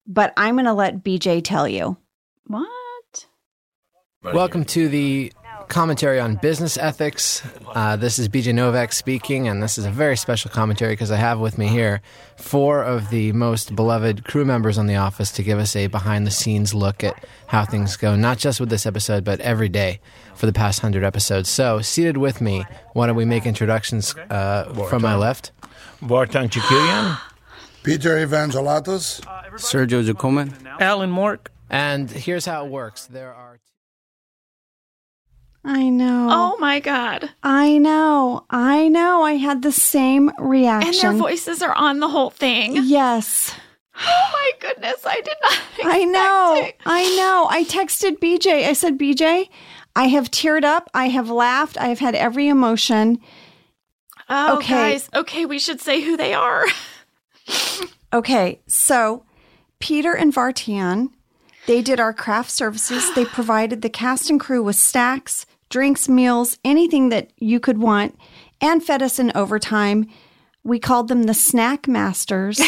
[0.06, 1.98] But I'm going to let BJ tell you.
[2.46, 2.66] what?
[4.24, 5.32] Welcome to the
[5.70, 7.42] commentary on business ethics.
[7.68, 11.18] Uh, this is BJ Novak speaking, and this is a very special commentary because I
[11.18, 12.02] have with me here
[12.38, 16.26] four of the most beloved crew members on The Office to give us a behind
[16.28, 20.00] the scenes look at how things go, not just with this episode, but every day
[20.36, 21.50] for the past hundred episodes.
[21.50, 25.52] So, seated with me, why don't we make introductions uh, from my left?
[26.02, 27.20] Vartan Chikirian,
[27.84, 29.22] Peter Evangelatos.
[29.58, 30.54] Sergio Giacomin.
[30.80, 33.60] Alan Mork, And here's how it works there are.
[35.64, 36.28] I know.
[36.32, 37.30] Oh my God.
[37.44, 38.46] I know.
[38.50, 39.24] I know.
[39.24, 40.94] I had the same reaction.
[40.94, 42.78] And their voices are on the whole thing.
[42.84, 43.54] Yes.
[44.00, 46.56] Oh my goodness, I did not expect I know.
[46.64, 46.80] it.
[46.86, 47.48] I know.
[47.50, 48.68] I texted BJ.
[48.68, 49.50] I said, BJ,
[49.96, 50.90] I have teared up.
[50.94, 51.78] I have laughed.
[51.80, 53.20] I have had every emotion.
[54.30, 54.92] Oh, Okay.
[54.92, 55.10] guys.
[55.14, 56.66] Okay, we should say who they are.
[58.14, 59.24] Okay, so
[59.80, 61.10] Peter and Vartan,
[61.66, 63.14] they did our craft services.
[63.16, 68.18] They provided the cast and crew with snacks, drinks, meals, anything that you could want,
[68.62, 70.08] and fed us in overtime.
[70.64, 72.62] We called them the snack masters.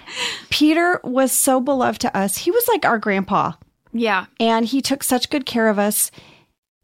[0.50, 2.36] Peter was so beloved to us.
[2.38, 3.52] He was like our grandpa,
[3.92, 4.26] Yeah.
[4.38, 6.10] and he took such good care of us.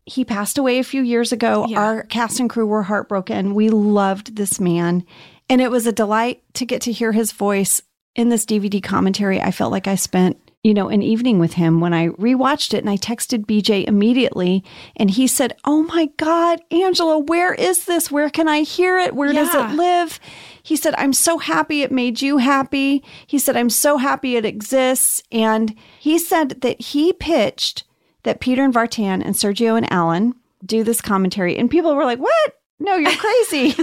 [0.08, 1.66] He passed away a few years ago.
[1.68, 1.78] Yeah.
[1.80, 3.54] Our cast and crew were heartbroken.
[3.54, 5.04] We loved this man,
[5.48, 7.82] and it was a delight to get to hear his voice
[8.14, 9.40] in this DVD commentary.
[9.40, 12.78] I felt like I spent, you know, an evening with him when I rewatched it
[12.78, 14.64] and I texted BJ immediately
[14.96, 18.10] and he said, "Oh my god, Angela, where is this?
[18.10, 19.14] Where can I hear it?
[19.14, 20.18] Where does it live?"
[20.62, 24.44] He said, "I'm so happy it made you happy." He said, "I'm so happy it
[24.44, 27.84] exists." And he said that he pitched
[28.22, 31.56] that Peter and Vartan and Sergio and Alan do this commentary.
[31.56, 32.54] And people were like, What?
[32.80, 33.74] No, you're crazy.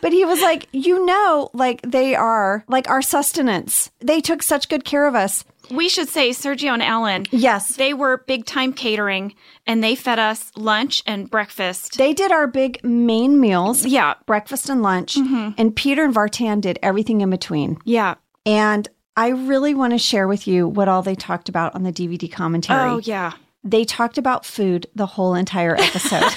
[0.00, 3.90] but he was like, You know, like they are like our sustenance.
[4.00, 5.44] They took such good care of us.
[5.70, 7.26] We should say Sergio and Alan.
[7.30, 7.76] Yes.
[7.76, 9.34] They were big time catering
[9.66, 11.96] and they fed us lunch and breakfast.
[11.96, 14.14] They did our big main meals, yeah.
[14.26, 15.14] breakfast and lunch.
[15.14, 15.50] Mm-hmm.
[15.56, 17.78] And Peter and Vartan did everything in between.
[17.84, 18.16] Yeah.
[18.44, 21.92] And I really want to share with you what all they talked about on the
[21.92, 22.90] DVD commentary.
[22.90, 23.32] Oh, yeah.
[23.64, 26.32] They talked about food the whole entire episode.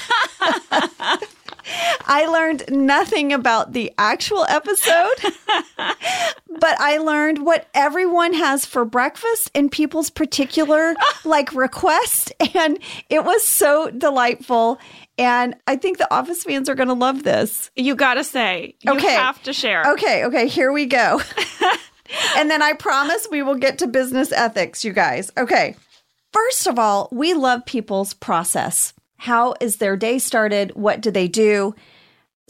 [2.08, 5.14] I learned nothing about the actual episode,
[5.76, 12.32] but I learned what everyone has for breakfast and people's particular like request.
[12.54, 12.78] And
[13.10, 14.78] it was so delightful.
[15.18, 17.70] And I think the Office fans are going to love this.
[17.74, 18.76] You got to say.
[18.82, 19.14] You Okay.
[19.14, 19.90] have to share.
[19.94, 21.20] Okay, okay, here we go.
[22.36, 25.32] and then I promise we will get to business ethics, you guys.
[25.36, 25.74] Okay.
[26.36, 28.92] First of all, we love people's process.
[29.16, 30.72] How is their day started?
[30.74, 31.74] What do they do?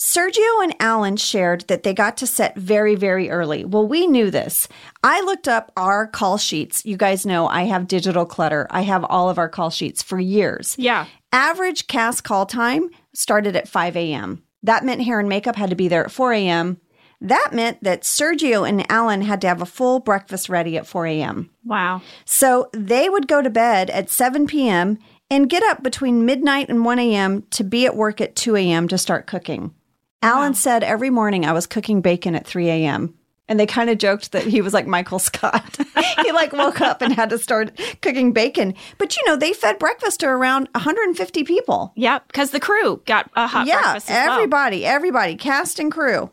[0.01, 3.65] Sergio and Alan shared that they got to set very, very early.
[3.65, 4.67] Well, we knew this.
[5.05, 6.85] I looked up our call sheets.
[6.85, 8.67] You guys know I have digital clutter.
[8.71, 10.75] I have all of our call sheets for years.
[10.77, 11.07] Yeah.
[11.31, 14.43] Average cast call time started at 5 a.m.
[14.65, 16.81] That meant hair and makeup had to be there at 4 a.m.
[17.21, 21.07] That meant that Sergio and Alan had to have a full breakfast ready at 4
[21.07, 21.51] a.m.
[21.65, 22.03] Wow.
[22.25, 24.99] So they would go to bed at 7 p.m.
[25.31, 27.43] and get up between midnight and 1 a.m.
[27.51, 28.89] to be at work at 2 a.m.
[28.89, 29.75] to start cooking.
[30.23, 33.15] Alan said every morning I was cooking bacon at 3 a.m.
[33.49, 35.79] And they kind of joked that he was like Michael Scott.
[36.25, 38.75] he like woke up and had to start cooking bacon.
[38.99, 41.93] But you know, they fed breakfast to around 150 people.
[41.95, 42.27] Yep.
[42.27, 44.35] Because the crew got a hot yeah, breakfast as well.
[44.35, 46.31] everybody, everybody, cast and crew.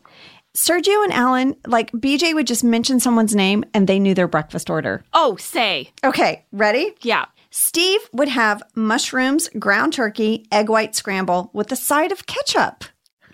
[0.56, 4.70] Sergio and Alan, like BJ would just mention someone's name and they knew their breakfast
[4.70, 5.04] order.
[5.12, 5.90] Oh, say.
[6.04, 6.94] Okay, ready?
[7.02, 7.26] Yeah.
[7.50, 12.84] Steve would have mushrooms, ground turkey, egg white scramble with a side of ketchup.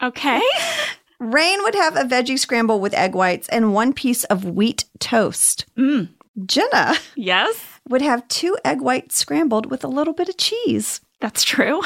[0.03, 0.41] Okay.
[1.21, 5.67] Rainn would have a veggie scramble with egg whites and one piece of wheat toast.
[5.77, 6.09] Mm.
[6.47, 7.63] Jenna yes.
[7.91, 11.03] would have two egg whites scrambled with a little bit of cheese.
[11.21, 11.83] That's true.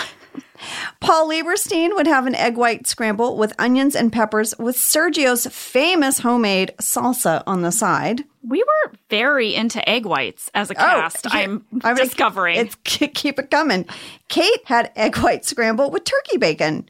[1.00, 6.18] Paul Lieberstein would have an egg white scramble with onions and peppers with Sergio's famous
[6.18, 8.24] homemade salsa on the side.
[8.46, 11.26] We were very into egg whites as a oh, cast.
[11.26, 12.56] Oh, here- I'm I mean, discovering.
[12.58, 13.86] It's keep it coming.
[14.28, 16.88] Kate had egg white scramble with turkey bacon.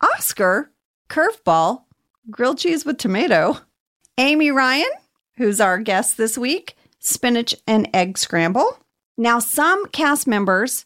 [0.00, 0.70] Oscar
[1.08, 1.82] curveball
[2.30, 3.58] grilled cheese with tomato.
[4.18, 4.90] Amy Ryan
[5.36, 8.78] who's our guest this week, spinach and egg scramble.
[9.16, 10.84] Now, some cast members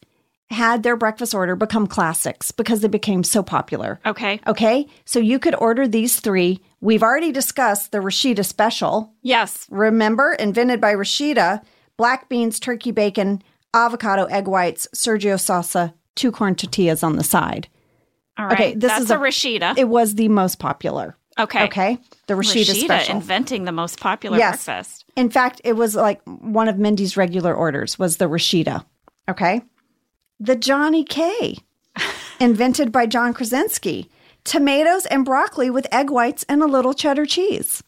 [0.51, 4.01] had their breakfast order become classics because they became so popular.
[4.07, 4.41] Okay.
[4.47, 6.61] Okay, so you could order these three.
[6.81, 9.13] We've already discussed the Rashida special.
[9.23, 9.67] Yes.
[9.71, 11.63] Remember, invented by Rashida,
[11.97, 13.43] black beans, turkey bacon,
[13.75, 17.69] avocado, egg whites, Sergio salsa, two corn tortillas on the side.
[18.39, 18.53] All right.
[18.55, 19.77] Okay, this That's is a, a- Rashida.
[19.77, 21.17] It was the most popular.
[21.39, 21.65] okay.
[21.65, 23.17] Okay, the Rashida, Rashida special.
[23.17, 24.65] inventing the most popular Yes.
[24.65, 25.05] breakfast.
[25.17, 28.85] In fact, it was like one of Mindy's regular orders was the Rashida.
[29.29, 29.61] Okay.
[30.41, 31.59] The Johnny K,
[32.41, 34.09] invented by John Krasinski.
[34.45, 37.83] Tomatoes and broccoli with egg whites and a little cheddar cheese.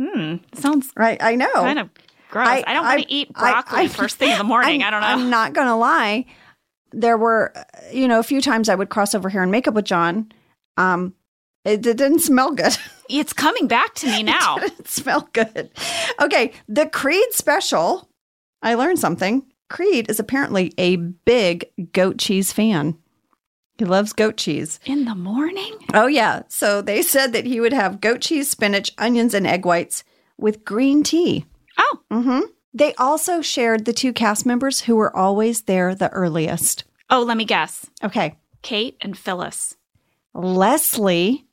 [0.00, 0.36] Hmm.
[0.54, 1.22] Sounds Right.
[1.22, 1.52] I know.
[1.52, 1.90] kind of
[2.30, 2.48] gross.
[2.48, 4.82] I, don't want to eat broccoli I- first thing in the morning.
[4.82, 5.06] I'm, I don't know.
[5.06, 6.24] I'm not going to lie.
[6.92, 7.52] There were,
[7.92, 10.32] you know, a few times I would cross over here and make up with John.
[10.76, 11.14] Um,
[11.64, 12.76] it, it didn't smell good.
[13.08, 14.56] it's coming back to me now.
[14.56, 15.70] it didn't smell good.
[16.20, 18.08] Okay, the Creed special.
[18.62, 19.44] I learned something.
[19.72, 22.96] Creed is apparently a big goat cheese fan.
[23.78, 24.78] He loves goat cheese.
[24.84, 25.76] in the morning?
[25.94, 26.42] Oh yeah.
[26.48, 30.04] So they said that he would have goat cheese, spinach, onions, and egg whites
[30.36, 31.46] with green tea.
[31.78, 32.40] Oh, Mm hmm
[32.74, 36.84] They also shared the two cast members who were always there the earliest.
[37.10, 37.86] oh, let me guess.
[38.04, 39.76] Okay, Kate and Phyllis.
[40.34, 41.46] Leslie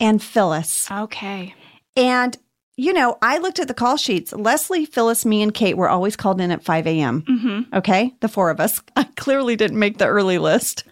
[0.00, 0.88] and Phyllis.
[0.90, 1.54] Okay.
[1.96, 2.36] And,
[2.78, 4.32] you know, I looked at the call sheets.
[4.32, 7.22] Leslie, Phyllis, me, and Kate were always called in at 5 a.m.
[7.22, 7.74] Mm-hmm.
[7.76, 8.14] Okay.
[8.20, 8.80] The four of us.
[8.96, 10.84] I clearly didn't make the early list.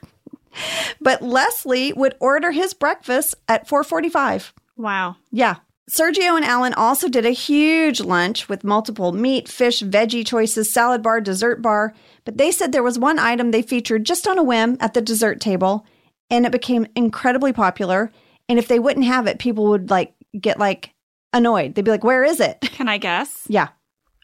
[1.00, 4.52] But Leslie would order his breakfast at 445.
[4.76, 5.14] Wow.
[5.30, 5.56] Yeah.
[5.88, 11.04] Sergio and Alan also did a huge lunch with multiple meat, fish, veggie choices, salad
[11.04, 11.94] bar, dessert bar.
[12.24, 15.00] But they said there was one item they featured just on a whim at the
[15.00, 15.86] dessert table,
[16.30, 18.10] and it became incredibly popular.
[18.48, 20.92] And if they wouldn't have it, people would like get like
[21.32, 21.74] annoyed.
[21.74, 23.44] They'd be like, "Where is it?" Can I guess?
[23.48, 23.68] Yeah.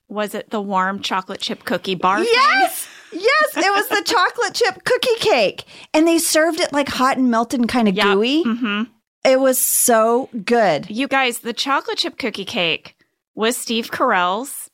[0.08, 2.22] Was it the warm chocolate chip cookie bar?
[2.22, 2.88] Yes.
[3.14, 5.64] Yes, it was the chocolate chip cookie cake.
[5.92, 8.06] And they served it like hot and melted and kind of Yep.
[8.06, 8.42] gooey.
[8.42, 8.82] Mm-hmm.
[9.26, 10.88] It was so good.
[10.88, 12.96] You guys, the chocolate chip cookie cake
[13.34, 14.70] was Steve Carell's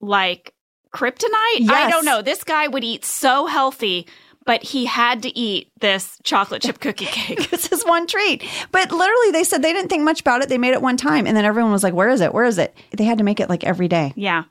[0.00, 0.54] like
[0.94, 1.68] kryptonite.
[1.68, 2.22] I don't know.
[2.22, 4.06] This guy would eat so healthy,
[4.44, 7.50] but he had to eat this chocolate chip cookie cake.
[7.50, 8.44] this is one treat.
[8.72, 10.48] But literally, they said they didn't think much about it.
[10.48, 12.34] They made it one time, and then everyone was like, "Where is it?
[12.34, 14.12] Where is it?" They had to make it like every day.
[14.16, 14.44] yeah.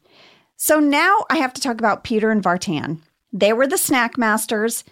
[0.56, 3.00] So now I have to talk about Peter and Vartan.
[3.34, 4.86] They were the snack masters.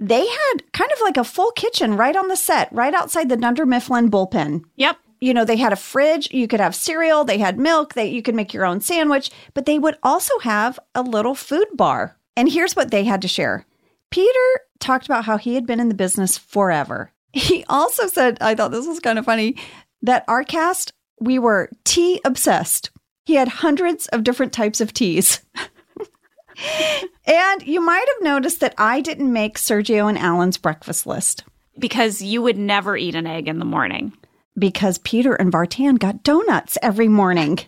[0.00, 3.36] They had kind of like a full kitchen right on the set, right outside the
[3.36, 4.62] Dunder Mifflin bullpen.
[4.76, 4.96] Yep.
[5.20, 6.32] You know, they had a fridge.
[6.32, 7.24] You could have cereal.
[7.24, 7.92] They had milk.
[7.92, 9.30] They you could make your own sandwich.
[9.52, 12.16] But they would also have a little food bar.
[12.34, 13.66] And here's what they had to share.
[14.10, 17.12] Peter talked about how he had been in the business forever.
[17.32, 19.56] He also said, I thought this was kind of funny,
[20.02, 22.90] that our cast, we were tea obsessed.
[23.24, 25.40] He had hundreds of different types of teas.
[27.26, 31.44] and you might have noticed that I didn't make Sergio and Alan's breakfast list
[31.78, 34.12] Because you would never eat an egg in the morning.
[34.58, 37.58] because Peter and Vartan got donuts every morning.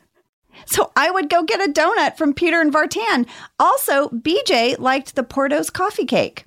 [0.66, 3.26] So I would go get a donut from Peter and Vartan.
[3.58, 6.46] Also, BJ liked the Porto's coffee cake.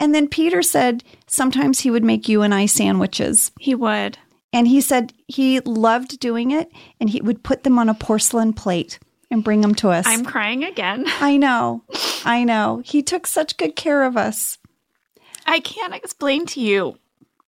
[0.00, 3.52] And then Peter said sometimes he would make you and I sandwiches.
[3.58, 4.18] He would.
[4.52, 6.70] And he said he loved doing it
[7.00, 8.98] and he would put them on a porcelain plate
[9.30, 10.04] and bring them to us.
[10.06, 11.04] I'm crying again.
[11.20, 11.82] I know.
[12.24, 12.82] I know.
[12.84, 14.58] He took such good care of us.
[15.46, 16.98] I can't explain to you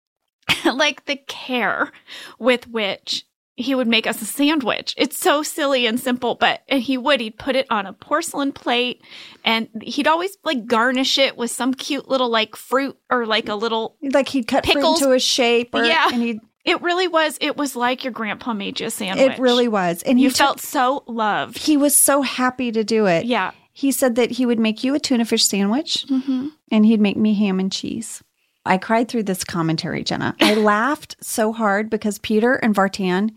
[0.66, 1.92] like the care
[2.40, 3.26] with which
[3.56, 4.94] he would make us a sandwich.
[4.98, 8.52] It's so silly and simple, but and he would he'd put it on a porcelain
[8.54, 9.04] plate
[9.44, 13.56] and he'd always like garnish it with some cute little like fruit or like a
[13.56, 15.00] little Like he'd cut Pickles.
[15.00, 16.10] fruit into a shape or Yeah.
[16.12, 19.32] and he'd it really was it was like your grandpa made you a sandwich.
[19.34, 20.02] it really was.
[20.04, 21.58] And he you took- felt so loved.
[21.58, 23.26] he was so happy to do it.
[23.26, 23.52] Yeah.
[23.74, 26.48] He said that he would make you a tuna fish sandwich mm-hmm.
[26.72, 28.24] and he'd make me ham and cheese.
[28.66, 30.36] I cried through this commentary, Jenna.
[30.40, 33.32] I laughed so hard because Peter and Vartan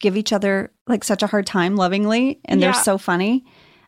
[0.00, 2.72] give each other like such a hard time lovingly and Yeah.
[2.72, 3.44] they're so funny.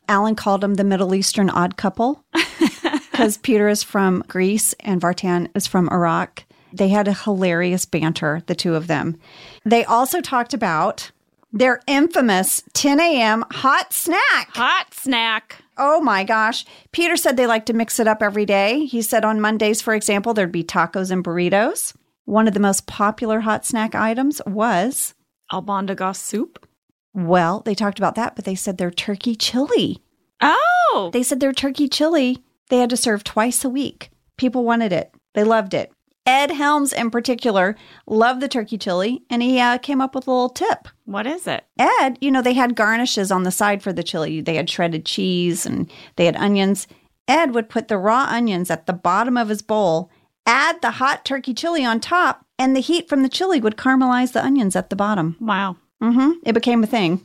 [0.08, 2.24] Alan called them the Middle Eastern odd couple
[3.10, 6.44] because Peter is from Greece and Vartan is from Iraq.
[6.72, 9.16] They had a hilarious banter, the two of them.
[9.64, 11.10] They also talked about
[11.52, 13.44] their infamous 10 a.m.
[13.52, 14.48] hot snack.
[14.54, 15.62] Hot snack.
[15.76, 16.64] Oh my gosh.
[16.92, 18.84] Peter said they like to mix it up every day.
[18.86, 21.94] He said on Mondays, for example, there'd be tacos and burritos.
[22.24, 25.14] One of the most popular hot snack items was,
[25.52, 26.66] Albondigas soup.
[27.12, 30.02] well, they talked about that, but they said their turkey chili.
[30.40, 31.10] Oh.
[31.12, 34.10] They said their turkey chili they had to serve twice a week.
[34.36, 35.12] People wanted it.
[35.34, 35.92] They loved it.
[36.26, 40.30] Ed Helms, in particular, loved the turkey chili, and he uh, came up with a
[40.30, 40.88] little tip.
[41.04, 41.64] What is it?
[41.78, 44.40] Ed, you know, they had garnishes on the side for the chili.
[44.40, 46.86] They had shredded cheese and they had onions.
[47.28, 50.10] Ed would put the raw onions at the bottom of his bowl,
[50.46, 54.32] add the hot turkey chili on top, and the heat from the chili would caramelize
[54.32, 55.36] the onions at the bottom.
[55.40, 55.76] Wow.
[56.02, 56.32] Mm-hmm.
[56.44, 57.24] It became a thing.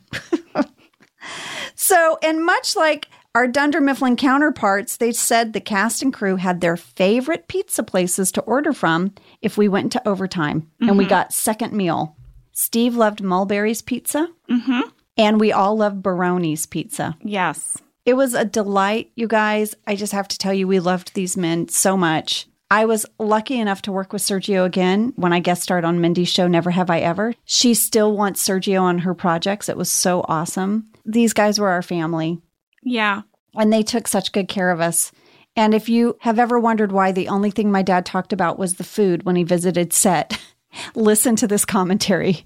[1.76, 3.08] so, and much like
[3.40, 8.34] our Dunder Mifflin counterparts, they said the cast and crew had their favorite pizza places
[8.34, 12.18] to order from if we went to overtime and we got second meal.
[12.52, 14.82] Steve loved Mulberry's pizza, Mm-hmm.
[15.18, 17.18] and we all loved Baroni's pizza.
[17.24, 17.78] Yes.
[18.06, 19.74] It was a delight, you guys.
[19.88, 22.46] I just have to tell you, we loved these men so much.
[22.70, 26.28] I was lucky enough to work with Sergio again when I guest starred on Mindy's
[26.28, 27.34] show, Never Have I Ever.
[27.46, 29.70] She still wants Sergio on her projects.
[29.70, 30.90] It was so awesome.
[31.06, 32.42] These guys were our family,
[32.84, 33.22] Yeah.
[33.56, 35.12] And they took such good care of us.
[35.56, 38.76] And if you have ever wondered why the only thing my dad talked about was
[38.76, 40.40] the food when he visited set,
[40.96, 42.46] listen to this commentary.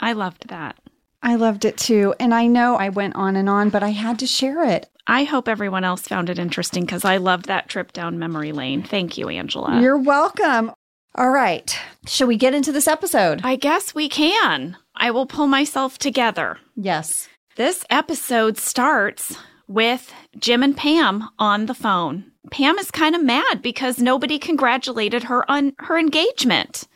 [0.00, 0.76] I loved that.
[1.22, 2.14] I loved it too.
[2.18, 4.88] And I know I went on and on, but I had to share it.
[5.06, 8.82] I hope everyone else found it interesting because I loved that trip down memory lane.
[8.82, 9.80] Thank you, Angela.
[9.80, 10.72] You're welcome.
[11.14, 11.76] All right.
[12.06, 13.40] Shall we get into this episode?
[13.44, 14.76] I guess we can.
[14.94, 16.58] I will pull myself together.
[16.76, 17.28] Yes.
[17.56, 19.36] This episode starts
[19.72, 22.32] with Jim and Pam on the phone.
[22.50, 26.86] Pam is kind of mad because nobody congratulated her on her engagement.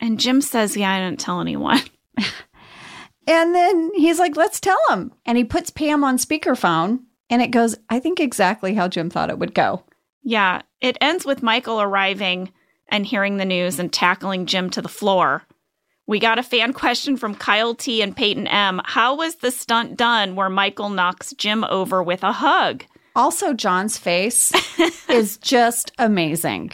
[0.00, 1.80] And Jim says, Yeah, I didn't tell anyone.
[3.28, 5.12] And then he's like, let's tell him.
[5.26, 9.28] And he puts Pam on speakerphone and it goes, I think exactly how Jim thought
[9.28, 9.84] it would go.
[10.22, 12.50] Yeah, it ends with Michael arriving
[12.88, 15.42] and hearing the news and tackling Jim to the floor.
[16.08, 18.80] We got a fan question from Kyle T and Peyton M.
[18.84, 22.84] How was the stunt done where Michael knocks Jim over with a hug?
[23.14, 24.52] Also, John's face
[25.08, 26.72] is just amazing.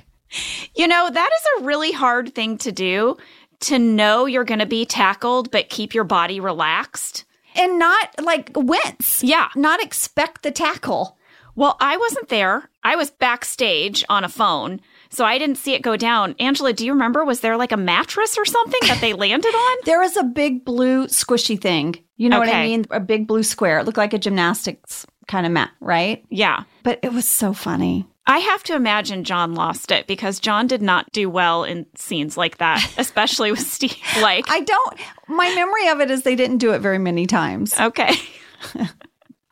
[0.75, 3.17] You know, that is a really hard thing to do
[3.61, 7.25] to know you're going to be tackled, but keep your body relaxed.
[7.55, 9.23] And not like wince.
[9.23, 9.49] Yeah.
[9.55, 11.17] Not expect the tackle.
[11.55, 12.69] Well, I wasn't there.
[12.83, 14.81] I was backstage on a phone,
[15.15, 16.35] so I didn't see it go down.
[16.39, 17.25] Angela, do you remember?
[17.25, 19.77] Was there like a mattress or something that they landed on?
[19.85, 21.97] There was a big blue squishy thing.
[22.17, 22.87] You know what I mean?
[22.91, 23.79] A big blue square.
[23.81, 26.25] It looked like a gymnastics kind of mat, right?
[26.31, 26.65] Yeah.
[26.83, 28.07] But it was so funny.
[28.27, 32.37] I have to imagine John lost it because John did not do well in scenes
[32.37, 33.97] like that, especially with Steve.
[34.21, 34.99] Like, I don't,
[35.29, 37.79] my memory of it is they didn't do it very many times.
[37.79, 38.15] okay.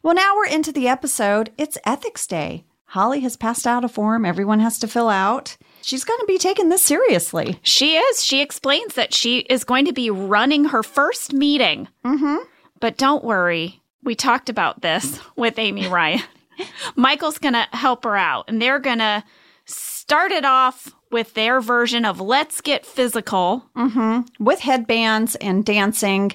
[0.02, 1.52] Well, now we're into the episode.
[1.56, 2.64] It's Ethics Day.
[2.92, 5.56] Holly has passed out a form everyone has to fill out.
[5.80, 7.58] She's going to be taking this seriously.
[7.62, 8.22] She is.
[8.22, 11.88] She explains that she is going to be running her first meeting.
[12.04, 12.44] Mm-hmm.
[12.80, 13.80] But don't worry.
[14.02, 16.20] We talked about this with Amy Ryan.
[16.94, 19.24] Michael's going to help her out, and they're going to
[19.64, 23.64] start it off with their version of Let's Get Physical.
[23.74, 24.44] Mm-hmm.
[24.44, 26.32] With headbands and dancing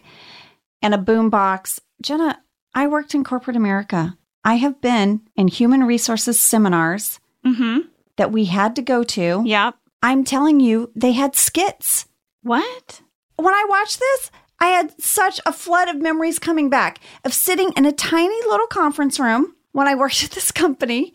[0.81, 1.81] and a boombox.
[2.01, 2.41] Jenna,
[2.73, 4.17] I worked in corporate America.
[4.43, 7.87] I have been in human resources seminars Mm-hmm.
[8.17, 9.41] that we had to go to.
[9.45, 9.75] Yep.
[10.03, 12.05] I'm telling you, they had skits.
[12.43, 13.01] What?
[13.37, 17.71] when I watched this, I had such a flood of memories coming back of sitting
[17.77, 21.13] in a tiny little conference room when I worked at this company.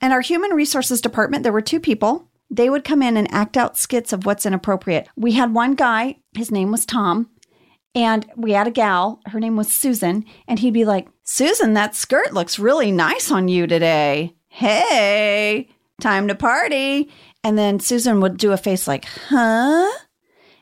[0.00, 2.28] And our human resources department, there were two people.
[2.50, 5.08] They would come in and act out skits of what's inappropriate.
[5.16, 7.28] We had one guy, his name was Tom,
[7.94, 11.94] and we had a gal, her name was Susan, and he'd be like, Susan, that
[11.94, 14.34] skirt looks really nice on you today.
[14.48, 15.68] Hey,
[16.00, 17.10] time to party.
[17.42, 19.90] And then Susan would do a face like, huh?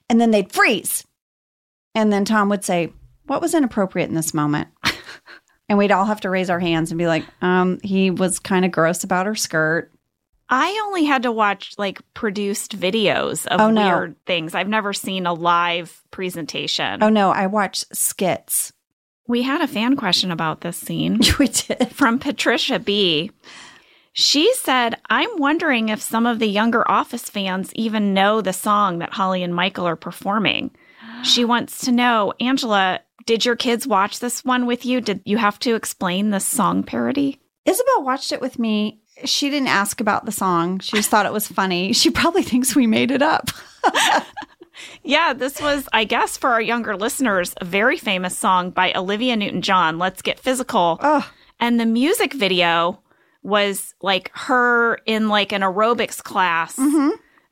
[0.09, 1.05] And then they'd freeze.
[1.95, 2.93] And then Tom would say,
[3.27, 4.69] What was inappropriate in this moment?
[5.69, 8.65] and we'd all have to raise our hands and be like, um, he was kind
[8.65, 9.91] of gross about her skirt.
[10.49, 13.83] I only had to watch like produced videos of Oh, no.
[13.87, 14.55] weird things.
[14.55, 17.03] I've never seen a live presentation.
[17.03, 18.73] Oh no, I watched skits.
[19.27, 21.93] We had a fan question about this scene we did.
[21.93, 23.31] from Patricia B.
[24.15, 28.99] She said, I'm wondering if some of the younger Office fans even know the song
[28.99, 30.71] that Holly and Michael are performing.
[31.23, 35.01] She wants to know, Angela, did your kids watch this one with you?
[35.01, 37.41] Did you have to explain the song parody?
[37.65, 39.01] Isabel watched it with me.
[39.25, 40.81] She didn't ask about the song.
[40.81, 41.93] She just thought it was funny.
[41.93, 43.51] She probably thinks we made it up.
[45.03, 49.37] Yeah, this was, I guess, for our younger listeners, a very famous song by Olivia
[49.37, 50.99] Newton John, Let's Get Physical.
[51.03, 53.01] Oh, And the music video
[53.43, 56.79] was like her in like an aerobics class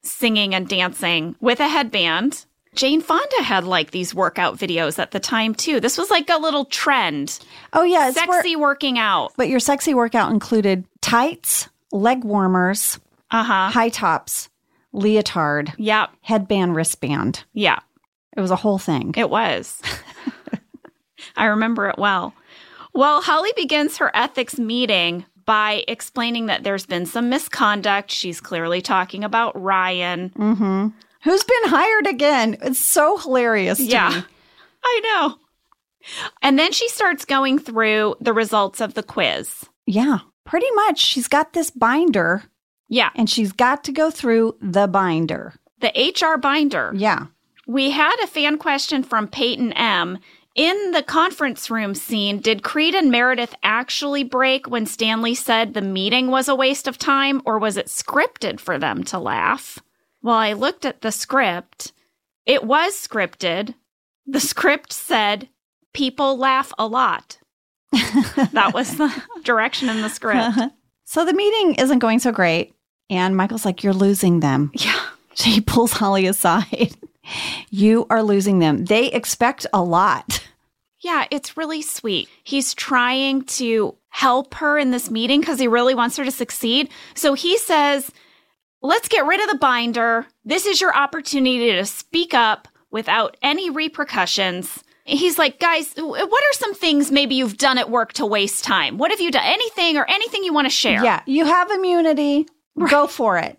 [0.03, 2.47] singing and dancing with a headband.
[2.75, 5.81] Jane Fonda had like these workout videos at the time too.
[5.81, 7.39] This was like a little trend.
[7.73, 8.11] oh yeah.
[8.13, 9.33] Sexy working out.
[9.37, 13.01] but your sexy workout included tights, leg warmers,
[13.33, 13.71] Uh huh.
[13.71, 14.49] high tops,
[14.95, 16.07] leotard, Yeah.
[16.23, 17.45] headband, wristband.
[17.53, 17.79] Yeah.
[18.37, 19.15] It was a whole thing.
[19.17, 19.81] It was.
[21.37, 22.35] I remember it well.
[22.95, 28.11] Well, Holly begins her ethics meeting by explaining that there's been some misconduct.
[28.11, 30.31] She's clearly talking about Ryan.
[30.31, 30.89] mm-hmm.
[31.23, 32.57] Who's been hired again?
[32.63, 33.79] It's so hilarious.
[33.79, 34.09] To Yeah.
[34.11, 34.23] me.
[34.85, 35.37] I know.
[36.41, 39.67] And then she starts going through the results of the quiz.
[39.87, 40.21] Yeah.
[40.47, 40.99] Pretty much.
[40.99, 42.43] She's got this binder
[42.91, 45.55] Yeah, and she's got to go through the binder.
[45.81, 46.93] the HR binder.
[46.95, 47.27] Yeah.
[47.67, 50.19] We had a fan question from Peyton M.
[50.57, 55.81] In the conference room scene, did Creed and Meredith actually break when Stanley said the
[55.81, 59.79] meeting was a waste of time, or was it scripted for them to laugh?
[60.21, 61.93] Well, I looked at the script.
[62.45, 63.75] It was scripted.
[64.27, 65.49] The script said,
[65.95, 67.39] People laugh a lot.
[67.93, 70.59] that was the direction in the script.
[71.05, 72.73] So the meeting isn't going so great.
[73.11, 74.71] And Michael's like, You're losing them.
[74.81, 75.01] Yeah.
[75.35, 76.97] So he pulls Holly aside.
[77.71, 78.85] you are losing them.
[78.87, 80.47] They expect a lot.
[81.01, 82.29] Yeah, it's really sweet.
[82.45, 86.91] He's trying to help her in this meeting because he really wants her to succeed.
[87.15, 88.11] So he says,
[88.83, 90.27] Let's get rid of the binder.
[90.45, 94.83] This is your opportunity to speak up without any repercussions.
[95.05, 98.99] He's like, Guys, what are some things maybe you've done at work to waste time?
[98.99, 99.45] What have you done?
[99.45, 101.03] Anything or anything you want to share?
[101.03, 101.23] Yeah.
[101.25, 102.47] You have immunity.
[102.89, 103.59] Go for it.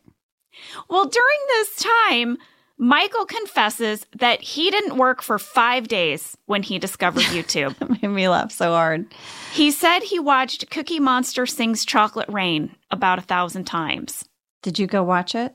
[0.90, 2.38] Well, during this time,
[2.78, 7.76] Michael confesses that he didn't work for five days when he discovered YouTube.
[8.02, 9.06] Made me laugh so hard.
[9.54, 14.26] He said he watched Cookie Monster Sings Chocolate Rain about a thousand times.
[14.64, 15.54] Did you go watch it?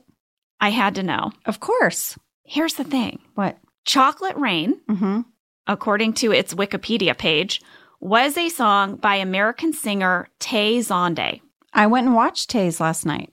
[0.59, 1.31] I had to know.
[1.45, 2.17] Of course.
[2.43, 3.57] Here's the thing What?
[3.85, 5.21] Chocolate Rain, Mm-hmm.
[5.67, 7.61] according to its Wikipedia page,
[7.99, 11.41] was a song by American singer Tay Zonday.
[11.73, 13.31] I went and watched Tay's last night.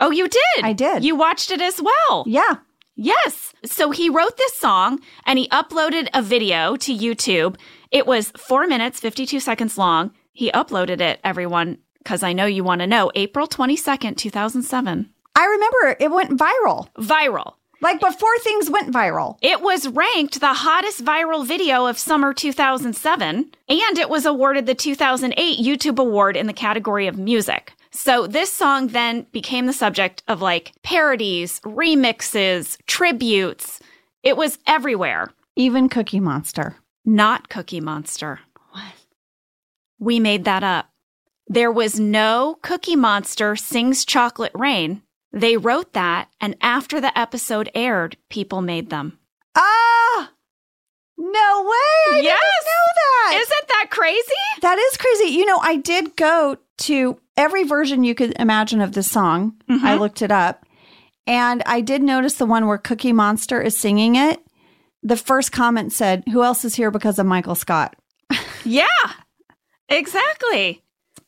[0.00, 0.64] Oh, you did?
[0.64, 1.04] I did.
[1.04, 2.24] You watched it as well.
[2.26, 2.56] Yeah.
[2.96, 3.52] Yes.
[3.64, 7.56] So he wrote this song and he uploaded a video to YouTube.
[7.90, 10.12] It was four minutes, 52 seconds long.
[10.32, 13.10] He uploaded it, everyone, because I know you want to know.
[13.14, 15.10] April 22nd, 2007.
[15.36, 16.88] I remember it went viral.
[16.96, 17.54] Viral.
[17.80, 19.36] Like before things went viral.
[19.42, 23.36] It was ranked the hottest viral video of summer 2007,
[23.68, 27.74] and it was awarded the 2008 YouTube Award in the category of music.
[27.94, 33.80] So this song then became the subject of like parodies, remixes, tributes.
[34.22, 35.30] It was everywhere.
[35.56, 36.76] Even Cookie Monster.
[37.04, 38.40] Not Cookie Monster.
[38.72, 38.92] What?
[40.00, 40.88] We made that up.
[41.46, 45.02] There was no Cookie Monster sings Chocolate Rain.
[45.32, 49.18] They wrote that, and after the episode aired, people made them.
[49.54, 50.30] Ah!
[51.16, 52.16] No way!
[52.16, 52.40] I Yes!
[52.40, 53.40] didn't know that.
[53.42, 54.20] Isn't that crazy?
[54.62, 55.34] that is crazy.
[55.34, 59.54] You know, I did go to every version you could imagine of this song.
[59.68, 60.64] I looked it up.
[61.26, 64.40] And I did notice the one where Cookie Monster is singing it.
[65.02, 67.96] The first comment said, Who else is here because of Michael Scott?
[68.66, 68.86] Yeah,
[69.90, 70.82] exactly.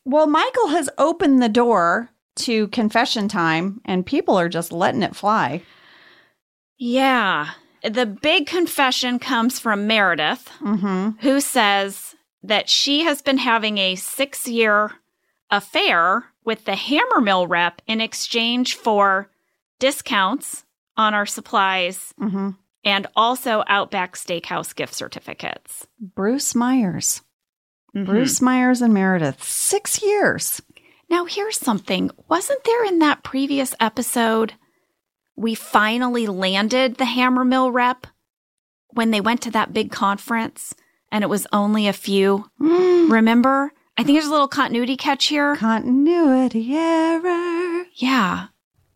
[0.06, 5.14] Well, Michael has opened the door to confession time, and people are just letting it
[5.14, 5.62] fly.
[6.78, 7.50] Yeah.
[7.82, 11.10] The big confession comes from Meredith, Mm-hmm.
[11.20, 14.93] who says that she has been having a six year
[15.51, 19.30] affair with the Hammermill rep in exchange for
[19.78, 20.64] discounts
[20.97, 22.51] on our supplies Mm-hmm.
[22.84, 25.87] and also Outback Steakhouse gift certificates.
[26.01, 27.22] Bruce Myers.
[27.95, 28.07] Mm-hmm.
[28.11, 29.43] Bruce Myers and Meredith.
[29.43, 30.62] Six years.
[31.09, 32.11] Now, here's something.
[32.28, 34.55] Wasn't there in that previous episode,
[35.37, 38.07] we finally landed the Hammermill rep
[38.91, 40.74] when they went to that big conference
[41.16, 42.44] and it was only a few?
[42.58, 43.72] Remember?
[43.96, 45.56] I think there's a little continuity catch here.
[45.56, 47.86] Continuity error.
[47.94, 48.48] Yeah.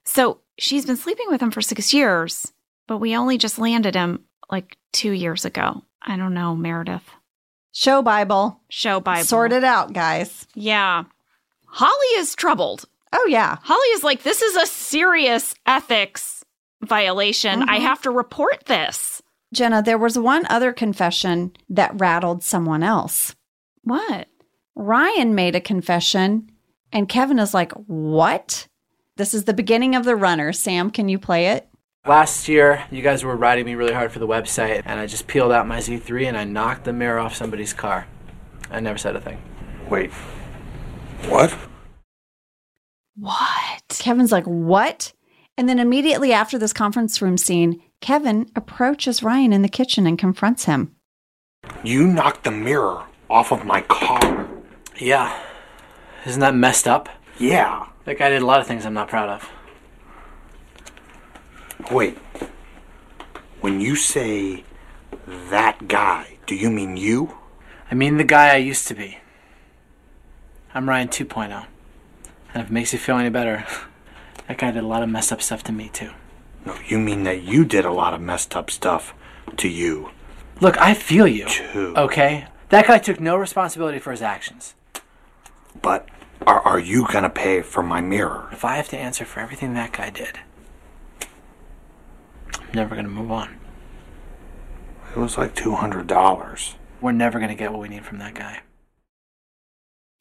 [0.05, 2.53] So she's been sleeping with him for six years,
[2.87, 5.83] but we only just landed him like two years ago.
[6.03, 7.09] I don't know, Meredith.
[7.73, 8.61] Show Bible.
[8.69, 9.25] Show Bible.
[9.25, 10.47] Sort it out, guys.
[10.55, 11.05] Yeah.
[11.69, 12.85] Holly is troubled.
[13.15, 13.57] Oh, yeah.
[13.63, 16.45] Holly is like, this is a serious ethics
[16.83, 17.63] violation.
[17.63, 17.87] I mm-hmm.
[17.87, 19.20] have to report this.
[19.53, 23.35] Jenna, there was one other confession that rattled someone else.
[23.83, 24.29] What?
[24.77, 26.51] Ryan made a confession,
[26.93, 28.69] and Kevin is like, What?
[29.17, 30.53] This is the beginning of the runner.
[30.53, 31.69] Sam, can you play it?
[32.07, 35.27] Last year, you guys were riding me really hard for the website, and I just
[35.27, 38.07] peeled out my Z3 and I knocked the mirror off somebody's car.
[38.71, 39.43] I never said a thing.
[39.91, 40.11] Wait.
[41.29, 41.55] What?
[43.17, 43.83] What?
[43.99, 45.13] Kevin's like, What?
[45.61, 50.19] And then immediately after this conference room scene, Kevin approaches Ryan in the kitchen and
[50.19, 50.97] confronts him.
[51.85, 54.49] You knocked the mirror off of my car.
[54.97, 55.39] Yeah.
[56.25, 57.11] Isn't that messed up?
[57.39, 57.89] Yeah.
[58.07, 59.51] That guy did a lot of things I'm not proud of.
[61.91, 62.17] Wait.
[63.61, 64.65] When you say
[65.51, 67.37] that guy, do you mean you?
[67.91, 69.19] I mean the guy I used to be.
[70.73, 71.67] I'm Ryan 2.0.
[72.55, 73.67] And if it makes you feel any better,
[74.51, 76.11] that guy did a lot of messed up stuff to me too.
[76.67, 79.15] No, you mean that you did a lot of messed up stuff
[79.59, 80.11] to you.
[80.61, 81.47] Look, I feel you.
[81.47, 81.95] Too.
[81.97, 82.49] Okay?
[82.71, 84.75] That guy took no responsibility for his actions.
[85.81, 86.09] But
[86.49, 88.49] are, are you gonna pay for my mirror?
[88.51, 90.41] If I have to answer for everything that guy did,
[92.59, 93.57] I'm never gonna move on.
[95.13, 96.75] It was like $200.
[97.01, 98.63] We're never gonna get what we need from that guy.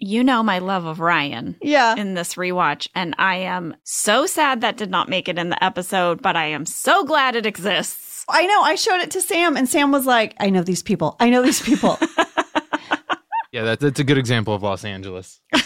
[0.02, 1.96] You know my love of Ryan Yeah.
[1.98, 5.62] in this rewatch, and I am so sad that did not make it in the
[5.64, 8.24] episode, but I am so glad it exists.
[8.30, 8.62] I know.
[8.62, 11.16] I showed it to Sam, and Sam was like, I know these people.
[11.20, 11.98] I know these people.
[13.52, 15.42] Yeah, that, that's a good example of Los Angeles.
[15.52, 15.64] but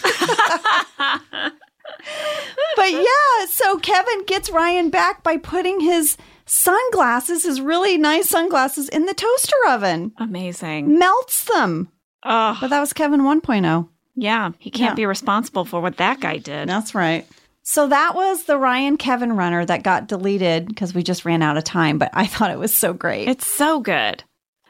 [2.91, 6.15] yeah, so Kevin gets Ryan back by putting his
[6.45, 10.13] sunglasses, his really nice sunglasses, in the toaster oven.
[10.17, 10.97] Amazing.
[10.97, 11.89] Melts them.
[12.23, 13.89] Oh, But that was Kevin 1.0.
[14.15, 14.51] yeah.
[14.59, 14.95] He can't Yeah.
[14.95, 16.67] be responsible for what that guy did.
[16.69, 17.27] That's right.
[17.63, 21.55] So that was the Ryan Kevin runner that got deleted because we just ran out
[21.57, 23.27] of time, but I thought it was so great.
[23.27, 24.23] It's so good.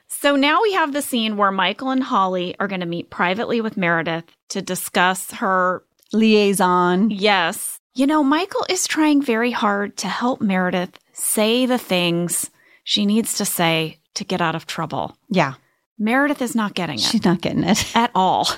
[0.08, 3.62] So now we have the scene where Michael and Holly are going to meet privately
[3.62, 5.84] with Meredith to discuss her
[6.14, 7.10] liaison.
[7.10, 7.80] Yes.
[7.96, 12.50] You know, Michael is trying very hard to help Meredith say the things
[12.84, 15.18] she needs to say to get out of trouble.
[15.30, 15.54] Yeah.
[16.00, 17.96] Meredith is not getting it She's not getting it.
[17.96, 18.48] at all.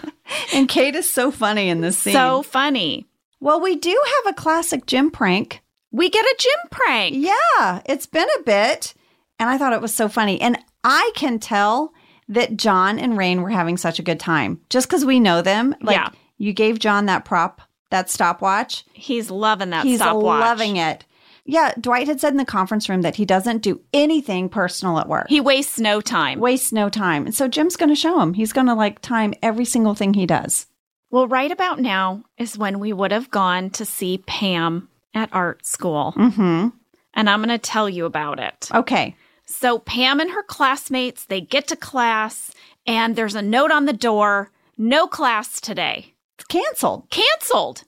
[0.55, 2.13] And Kate is so funny in this scene.
[2.13, 3.05] so funny.
[3.39, 3.89] well, we do
[4.25, 5.61] have a classic Jim prank.
[5.91, 7.15] We get a Jim prank.
[7.17, 8.93] Yeah, it's been a bit.
[9.39, 10.41] And I thought it was so funny.
[10.41, 11.93] And I can tell
[12.29, 15.75] that John and Rainn were having such a good time just because we know them.
[15.81, 16.09] Like, Yeah.
[16.38, 17.61] you gave John that prop,
[17.91, 18.83] that stopwatch.
[18.93, 20.39] He's loving that He's stopwatch.
[20.41, 21.05] loving it.
[21.45, 25.07] Yeah, Dwight had said in the conference room that he doesn't do anything personal at
[25.07, 25.27] work.
[25.29, 26.39] He wastes no time.
[26.39, 27.25] wastes no time.
[27.25, 28.33] And so Jim's going to show him.
[28.33, 30.65] He's going to like time every single thing he does.
[31.11, 35.65] Well, right about now is when we would have gone to see Pam at art
[35.65, 36.13] school.
[36.17, 36.69] Mm-hmm.
[37.13, 38.69] And I'm going to tell you about it.
[38.73, 39.15] Okay.
[39.45, 42.51] So Pam and her classmates, they get to class
[42.87, 46.13] and there's a note on the door, no class today.
[46.37, 47.07] It's canceled.
[47.11, 47.83] Canceled.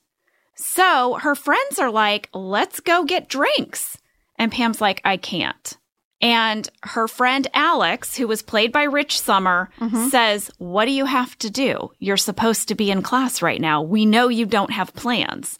[0.57, 3.97] So her friends are like, "Let's go get drinks."
[4.37, 5.77] And Pam's like, "I can't."
[6.19, 10.07] And her friend Alex, who was played by Rich Sommer, mm-hmm.
[10.07, 11.91] says, What do you have to do?
[11.99, 13.83] You're supposed to be in class right now.
[13.83, 15.59] We know you don't have plans.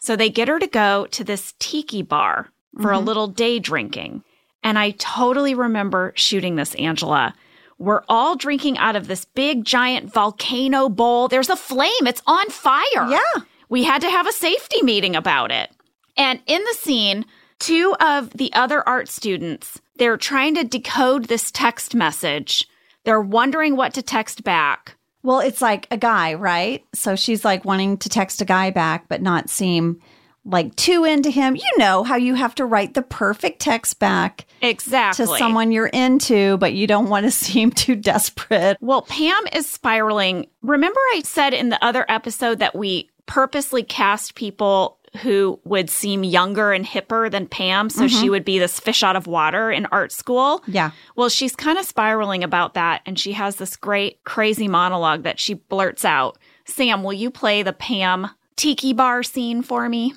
[0.00, 2.48] So they get her to go to this tiki bar
[2.80, 3.06] for a mm-hmm.
[3.06, 4.24] little day drinking.
[4.64, 7.34] And I totally remember shooting this, Angela.
[7.78, 11.28] We're all drinking out of this big giant volcano bowl.
[11.28, 13.08] There's a flame, it's on fire.
[13.08, 13.42] Yeah.
[13.72, 15.70] We had to have a safety meeting about it.
[16.18, 17.24] And in the scene,
[17.58, 22.68] two of the other art students, they're trying to decode this text message.
[23.04, 24.98] They're wondering what to text back.
[25.22, 26.84] Well, it's like a guy, right?
[26.92, 30.02] So she's like wanting to text a guy back, but not seem
[30.44, 31.56] like too into him.
[31.56, 35.24] You know how you have to write the perfect text back Exactly.
[35.24, 38.76] to someone you're into, but you don't want to seem too desperate.
[38.80, 40.46] Well, Pam is spiraling.
[40.62, 46.22] Remember, I said in the other episode that we purposely cast people who would seem
[46.22, 49.86] younger and hipper than Pam, so she would be this fish out of water in
[49.86, 50.62] art school.
[50.66, 50.90] Yeah.
[51.16, 55.40] Well, she's kind of spiraling about that, and she has this great, crazy monologue that
[55.40, 56.36] she blurts out.
[56.66, 60.12] Sam, will you play the Pam tiki bar scene for me?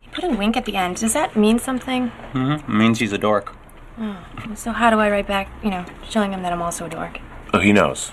[0.00, 0.98] You put a wink at the end.
[0.98, 2.12] Does that mean something?
[2.32, 2.78] Mm-hmm.
[2.78, 3.56] Means he's a dork.
[4.54, 7.18] So how do I write back, you know, showing him that I'm also a dork?
[7.52, 8.12] Oh, he knows.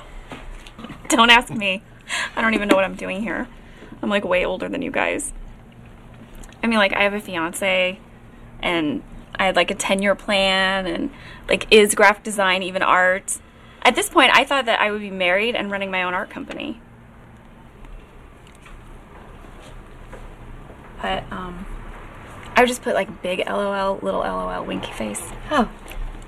[1.08, 1.84] Don't ask me.
[2.36, 3.48] I don't even know what I'm doing here.
[4.06, 5.34] I'm like way older than you guys.
[6.62, 8.00] I mean, like, I have a fiance,
[8.62, 9.02] and
[9.34, 11.10] I had like a 10 year plan, and
[11.50, 13.40] like, is graphic design even art?
[13.82, 16.30] At this point, I thought that I would be married and running my own art
[16.30, 16.80] company.
[21.02, 21.66] But, um,
[22.56, 25.32] I would just put like big LOL, little LOL, winky face.
[25.50, 25.68] Oh,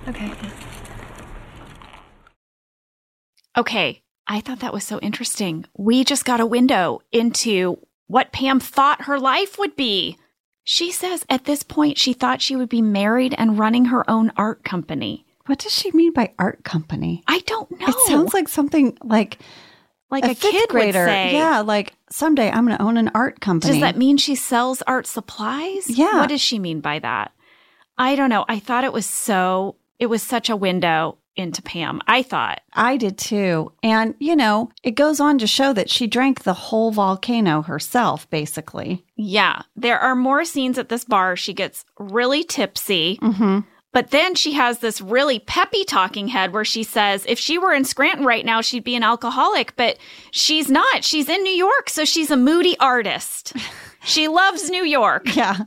[0.08, 0.32] okay.
[3.56, 5.66] Okay, I thought that was so interesting.
[5.78, 10.18] We just got a window into what Pam thought her life would be.
[10.64, 14.32] She says at this point she thought she would be married and running her own
[14.36, 15.26] art company.
[15.46, 17.24] What does she mean by art company?
[17.26, 17.88] I don't know.
[17.88, 19.40] It sounds like something like
[20.10, 21.00] like a, fifth kid grader.
[21.00, 21.34] would say.
[21.34, 23.74] Yeah, like someday I'm going to own an art company.
[23.74, 25.90] Does that mean she sells art supplies?
[25.90, 26.20] Yeah.
[26.20, 27.32] What does she mean by that?
[27.98, 28.46] I don't know.
[28.48, 32.02] I thought it was so, it was such a window into Pam.
[32.08, 32.62] I thought.
[32.74, 33.72] I did too.
[33.84, 38.30] And, you know, it goes on to show that she drank the whole volcano herself,
[38.30, 39.04] basically.
[39.16, 41.36] Yeah, there are more scenes at this bar.
[41.36, 43.18] She gets really tipsy.
[43.22, 43.60] Mm-hmm.
[43.94, 47.74] But then she has this really peppy talking head where she says if she were
[47.74, 49.98] in Scranton right now, she'd be an alcoholic, but
[50.32, 51.04] she's not.
[51.04, 53.54] She's in New York, so she's a moody artist.
[54.04, 55.36] she loves New York.
[55.36, 55.58] Yeah.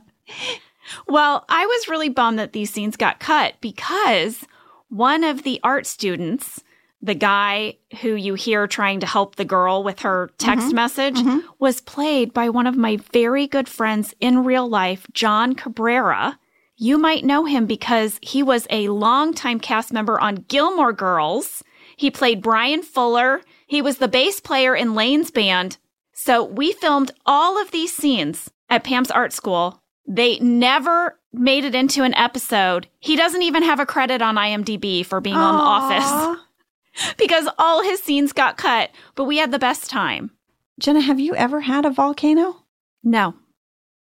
[1.07, 4.45] Well, I was really bummed that these scenes got cut because
[4.91, 6.61] one of the art students,
[7.01, 10.75] the guy who you hear trying to help the girl with her text mm-hmm.
[10.75, 11.39] message, mm-hmm.
[11.59, 16.37] was played by one of my very good friends in real life, John Cabrera.
[16.75, 21.63] You might know him because he was a longtime cast member on Gilmore Girls.
[21.95, 23.41] He played Brian Fuller.
[23.67, 25.77] He was the bass player in Lane's band.
[26.11, 29.81] So we filmed all of these scenes at Pam's art school.
[30.05, 32.87] They never made it into an episode.
[32.99, 36.41] He doesn't even have a credit on IMDb for being on The Office
[37.17, 40.31] because all his scenes got cut, but we had the best time.
[40.79, 42.63] Jenna, have you ever had a volcano?
[43.03, 43.35] No.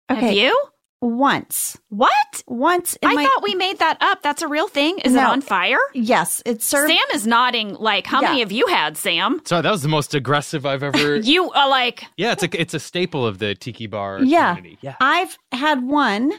[0.09, 0.41] Have Okay.
[0.45, 0.57] you?
[1.01, 1.79] Once.
[1.91, 2.43] What?
[2.49, 4.21] Once in I my thought we made that up.
[4.23, 4.99] That's a real thing.
[4.99, 5.79] Is it on fire?
[5.95, 6.91] Yes, it's served.
[6.91, 8.45] Sam is nodding like, how many Yeah.
[8.45, 9.41] have you had, Sam?
[9.45, 11.17] Sorry, that was the most aggressive I've ever.
[11.23, 14.57] You are like, yeah, it's a it's a staple of the tiki bar Yeah.
[14.57, 14.79] community.
[14.81, 14.97] Yeah.
[15.01, 16.33] I've had one.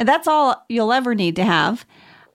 [0.00, 1.86] And That's all you'll ever need to have.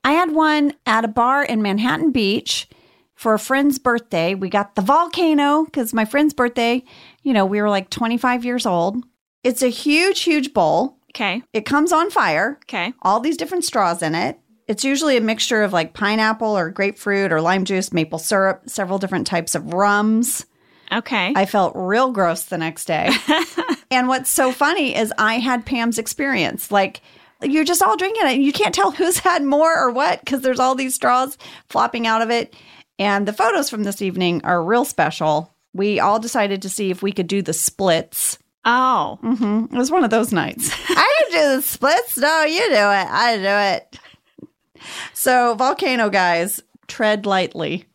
[0.06, 2.70] I had one at a bar in Manhattan Beach
[3.16, 4.36] for a friend's birthday.
[4.36, 6.84] We got the volcano because my friend's birthday,
[7.24, 9.04] you know, we were like 25 years old.
[9.44, 10.98] It's a huge, huge bowl.
[11.12, 12.94] okay, It comes on fire, okay.
[13.02, 14.40] all these different straws in it.
[14.68, 19.00] It's usually a mixture of like pineapple or grapefruit or lime juice, maple syrup, several
[19.00, 20.46] different types of rums.
[20.92, 21.34] Okay.
[21.36, 23.10] I felt real gross the next day.
[23.92, 26.72] and what's so funny is I had Pam's experience.
[26.72, 27.02] Like,
[27.42, 28.40] you're just all drinking it.
[28.40, 31.38] You can't tell who's had more or what because there's all these straws
[31.70, 32.56] flopping out of it.
[32.98, 35.54] And the photos from this evening are real special.
[35.74, 38.38] We all decided to see if we could do the splits.
[38.64, 40.72] oh, hmm It was one of those nights.
[40.90, 42.18] I can do the splits.
[42.18, 42.78] No, you do it.
[42.78, 43.44] I do
[43.78, 44.00] it.
[45.14, 47.86] So, volcano guys, tread lightly.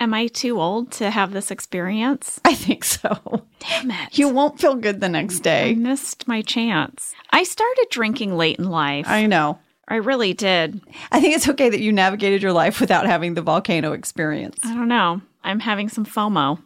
[0.00, 2.40] Am I too old to have this experience?
[2.44, 3.44] I think so.
[3.60, 4.18] Damn it.
[4.18, 5.70] You won't feel good the next day.
[5.70, 7.14] I missed my chance.
[7.30, 9.06] I started drinking late in life.
[9.06, 9.58] I know.
[9.86, 10.80] I really did.
[11.12, 14.58] I think it's okay that you navigated your life without having the volcano experience.
[14.64, 15.20] I don't know.
[15.42, 16.60] I'm having some FOMO.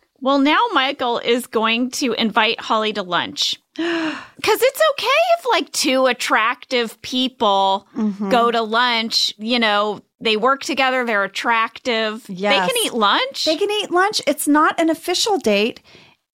[0.20, 3.56] well, now Michael is going to invite Holly to lunch.
[4.36, 8.30] Because it's okay if, like, two attractive people mm-hmm.
[8.30, 9.34] go to lunch.
[9.36, 12.24] You know, they work together, they're attractive.
[12.28, 12.52] Yes.
[12.52, 13.44] They can eat lunch.
[13.44, 14.20] They can eat lunch.
[14.26, 15.80] It's not an official date.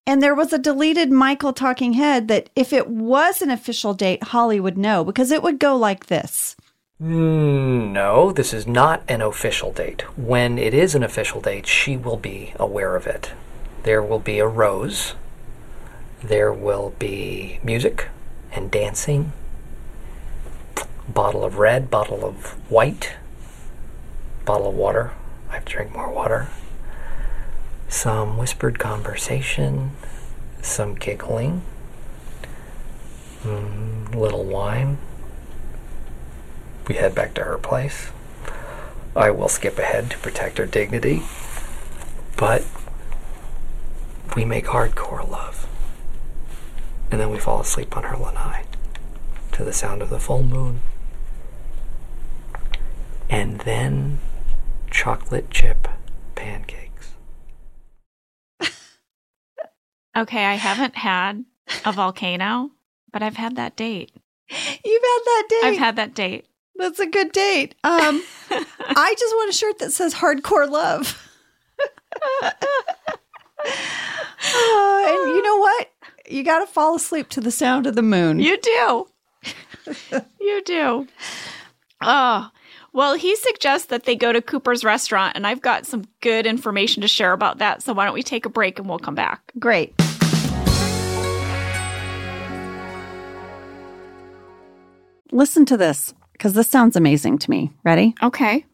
[0.09, 4.23] And there was a deleted Michael talking head that if it was an official date,
[4.25, 6.57] Holly would know because it would go like this.
[7.03, 10.03] Mm, No, this is not an official date.
[10.17, 13.33] When it is an official date, she will be aware of it.
[13.83, 15.15] There will be a rose.
[16.23, 18.09] There will be music
[18.53, 19.33] and dancing.
[21.09, 23.13] Bottle of red, bottle of white,
[24.47, 25.13] bottle of water.
[25.51, 26.49] I have to drink more water.
[27.89, 29.91] Some whispered conversation,
[30.63, 31.63] some giggling,
[33.43, 34.97] mm, little wine
[36.89, 38.11] we head back to her place.
[39.15, 41.23] I will skip ahead to protect her dignity,
[42.37, 42.65] but
[44.35, 45.67] we make hardcore love.
[47.11, 48.65] And then we fall asleep on her lanai
[49.53, 50.81] to the sound of the full moon.
[53.31, 54.19] And then
[54.97, 55.87] chocolate chip
[56.35, 57.13] pancakes.
[60.17, 61.45] okay, I haven't had
[61.85, 62.71] a volcano,
[63.13, 64.11] but I've had that date.
[64.49, 65.65] You've had that date.
[65.65, 66.47] I've had that date.
[66.77, 67.75] That's a good date.
[67.85, 71.23] Um, I just want a shirt that says hardcore love.
[74.49, 75.91] Oh, and you know what?
[76.29, 78.41] You got to fall asleep to the sound of the moon.
[78.41, 79.09] You do.
[80.41, 81.07] you do.
[82.01, 82.51] Oh,
[82.97, 87.03] well, he suggests that they go to Cooper's restaurant, and I've got some good information
[87.03, 87.83] to share about that.
[87.83, 89.53] So why don't we take a break and we'll come back?
[89.59, 89.95] Great.
[95.31, 97.71] Listen to this because this sounds amazing to me.
[97.85, 98.15] Ready?
[98.23, 98.65] Okay.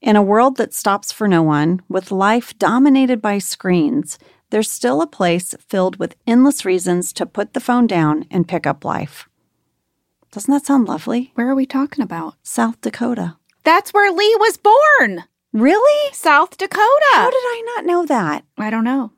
[0.00, 4.20] In a world that stops for no one, with life dominated by screens,
[4.50, 8.68] there's still a place filled with endless reasons to put the phone down and pick
[8.68, 9.28] up life.
[10.30, 11.32] Doesn't that sound lovely?
[11.34, 12.34] Where are we talking about?
[12.44, 13.36] South Dakota.
[13.64, 15.24] That's where Lee was born.
[15.52, 16.12] Really?
[16.12, 17.12] South Dakota.
[17.14, 18.44] How did I not know that?
[18.58, 19.12] I don't know.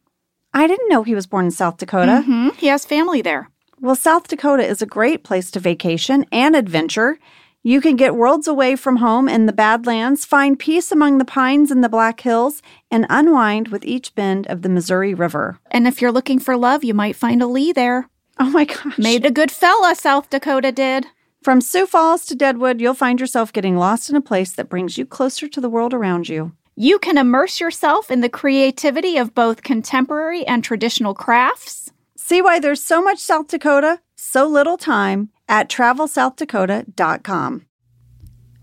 [0.54, 2.24] I didn't know he was born in South Dakota.
[2.26, 2.54] Mhm.
[2.56, 3.50] He has family there.
[3.80, 7.18] Well, South Dakota is a great place to vacation and adventure.
[7.62, 11.70] You can get worlds away from home in the Badlands, find peace among the pines
[11.72, 15.58] in the Black Hills, and unwind with each bend of the Missouri River.
[15.72, 18.08] And if you're looking for love, you might find a Lee there.
[18.38, 18.96] Oh my gosh.
[18.98, 21.06] Made a good fella, South Dakota did.
[21.46, 24.98] From Sioux Falls to Deadwood, you'll find yourself getting lost in a place that brings
[24.98, 26.50] you closer to the world around you.
[26.74, 31.92] You can immerse yourself in the creativity of both contemporary and traditional crafts.
[32.16, 37.66] See why there's so much South Dakota, so little time at travelsouthdakota.com.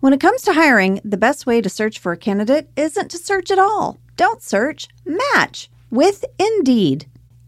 [0.01, 3.17] When it comes to hiring, the best way to search for a candidate isn't to
[3.17, 3.97] search at all.
[4.17, 7.05] Don't search, match with Indeed.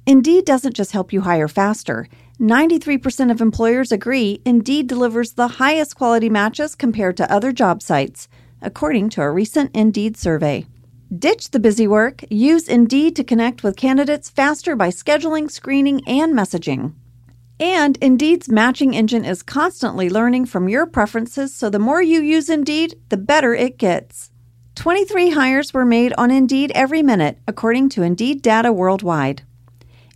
[0.07, 2.07] Indeed doesn't just help you hire faster.
[2.39, 8.27] 93% of employers agree Indeed delivers the highest quality matches compared to other job sites,
[8.61, 10.65] according to a recent Indeed survey.
[11.17, 12.25] Ditch the busy work.
[12.29, 16.93] Use Indeed to connect with candidates faster by scheduling, screening, and messaging.
[17.57, 22.49] And Indeed's matching engine is constantly learning from your preferences, so the more you use
[22.49, 24.29] Indeed, the better it gets.
[24.75, 29.43] 23 hires were made on Indeed every minute, according to Indeed data worldwide.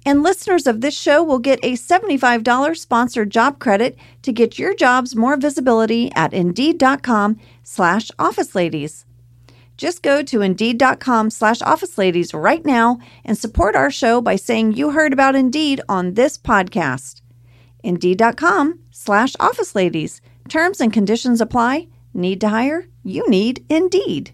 [0.06, 4.74] And listeners of this show will get a $75 sponsored job credit to get your
[4.74, 9.06] jobs more visibility at Indeed.com slash Office Ladies.
[9.78, 14.74] Just go to Indeed.com slash Office Ladies right now and support our show by saying
[14.74, 17.22] you heard about Indeed on this podcast.
[17.84, 20.22] Indeed.com slash Office Ladies.
[20.50, 21.88] Terms and conditions apply.
[22.14, 22.88] Need to hire?
[23.04, 24.34] You need Indeed.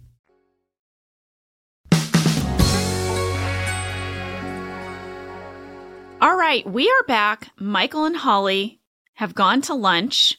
[6.26, 7.50] All right, we are back.
[7.60, 8.80] Michael and Holly
[9.14, 10.36] have gone to lunch.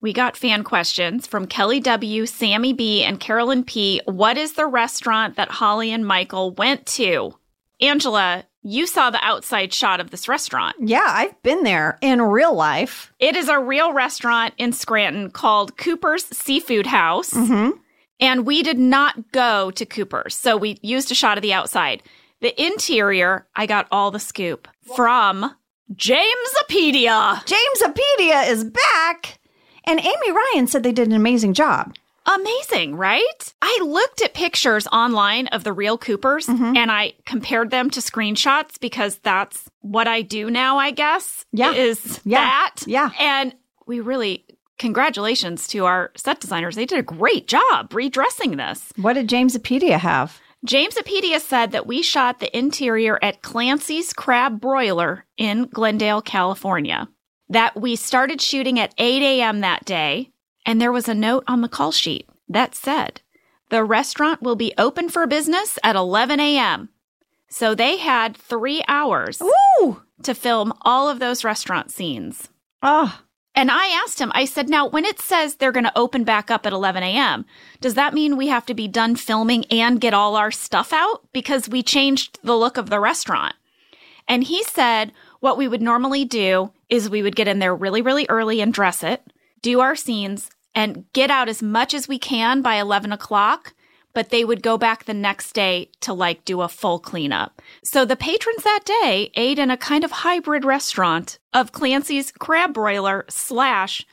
[0.00, 4.00] We got fan questions from Kelly W., Sammy B., and Carolyn P.
[4.06, 7.38] What is the restaurant that Holly and Michael went to?
[7.80, 10.74] Angela, you saw the outside shot of this restaurant.
[10.80, 13.12] Yeah, I've been there in real life.
[13.20, 17.30] It is a real restaurant in Scranton called Cooper's Seafood House.
[17.30, 17.78] Mm-hmm.
[18.18, 22.02] And we did not go to Cooper's, so we used a shot of the outside.
[22.40, 24.66] The interior, I got all the scoop
[24.96, 25.54] from
[25.94, 27.42] Jamesopedia.
[27.44, 29.38] Jamesopedia is back.
[29.84, 31.94] And Amy Ryan said they did an amazing job.
[32.26, 33.54] Amazing, right?
[33.62, 36.76] I looked at pictures online of the real Coopers Mm-hmm.
[36.76, 41.46] and I compared them to screenshots because that's what I do now, I guess.
[41.52, 41.72] Yeah.
[41.72, 42.40] Is Yeah.
[42.40, 42.74] that.
[42.86, 43.10] Yeah.
[43.18, 43.54] And
[43.86, 44.44] we really,
[44.78, 46.76] congratulations to our set designers.
[46.76, 48.92] They did a great job redressing this.
[48.96, 50.38] What did Jamesopedia have?
[50.66, 57.08] Jamesopedia said that we shot the interior at Clancy's Crab Broiler in Glendale, California.
[57.48, 59.60] That we started shooting at 8 a.m.
[59.60, 60.30] that day,
[60.66, 63.20] and there was a note on the call sheet that said,
[63.70, 66.88] the restaurant will be open for business at 11 a.m.
[67.48, 70.02] So they had three hours Ooh!
[70.22, 72.48] to film all of those restaurant scenes.
[72.82, 73.20] Oh,
[73.58, 76.48] And I asked him, I said, now when it says they're going to open back
[76.48, 77.44] up at 11 a.m.,
[77.80, 81.24] does that mean we have to be done filming and get all our stuff out?
[81.32, 83.56] Because we changed the look of the restaurant.
[84.28, 88.00] And he said, what we would normally do is we would get in there really,
[88.00, 89.24] really early and dress it,
[89.60, 93.74] do our scenes, and get out as much as we can by 11 o'clock.
[94.18, 97.62] But they would go back the next day to like do a full cleanup.
[97.84, 102.74] So the patrons that day ate in a kind of hybrid restaurant of Clancy's crab
[102.74, 104.04] broiler slash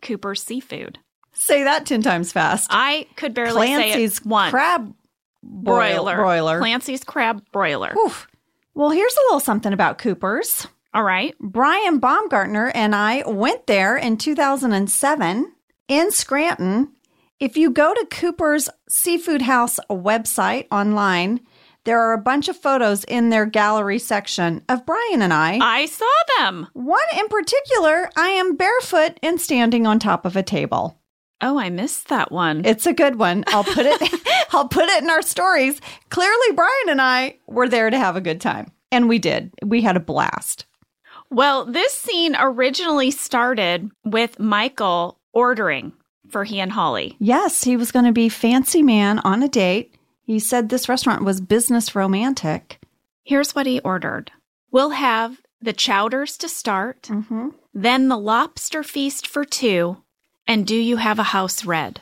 [0.00, 0.98] Cooper's seafood.
[1.32, 2.70] say that 10 times fast.
[2.72, 4.50] I could barely Clancy's say it once.
[4.50, 4.92] crab
[5.44, 6.16] broiler.
[6.16, 6.58] broiler.
[6.58, 7.94] Clancy's crab broiler.
[7.96, 8.26] Oof.
[8.74, 10.66] Well, here's a little something about Cooper's.
[10.92, 11.36] All right.
[11.38, 15.52] Brian Baumgartner and I went there in 2007
[15.86, 16.96] in Scranton.
[17.42, 21.40] If you go to Cooper's Seafood House website online,
[21.82, 25.58] there are a bunch of photos in their gallery section of Brian and I.
[25.60, 26.06] I saw
[26.38, 26.68] them.
[26.72, 31.00] One in particular, I am barefoot and standing on top of a table.
[31.40, 32.64] Oh, I missed that one.
[32.64, 33.42] It's a good one.
[33.48, 34.20] I'll put it
[34.52, 35.80] I'll put it in our stories.
[36.10, 38.70] Clearly Brian and I were there to have a good time.
[38.92, 39.50] And we did.
[39.64, 40.66] We had a blast.
[41.28, 45.92] Well, this scene originally started with Michael ordering
[46.32, 47.16] for he and Holly.
[47.20, 49.94] Yes, he was going to be fancy man on a date.
[50.24, 52.80] He said this restaurant was business romantic.
[53.24, 54.32] Here's what he ordered
[54.70, 57.50] We'll have the chowders to start, Mm-hmm.
[57.74, 59.98] then the lobster feast for two,
[60.46, 62.00] and do you have a house red?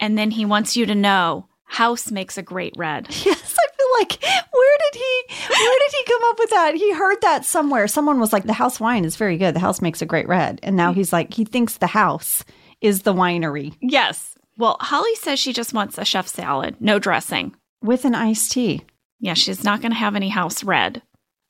[0.00, 3.08] And then he wants you to know house makes a great red.
[3.24, 4.22] Yes, I feel like
[4.52, 6.74] where did he where did he come up with that?
[6.74, 7.86] He heard that somewhere.
[7.88, 9.54] Someone was like, "The house wine is very good.
[9.54, 12.44] The house makes a great red." And now he's like, he thinks the house
[12.84, 14.36] is the winery Yes.
[14.56, 17.54] Well, Holly says she just wants a chef salad, no dressing.
[17.82, 18.82] with an iced tea.
[19.18, 21.02] Yeah, she's not going to have any house red.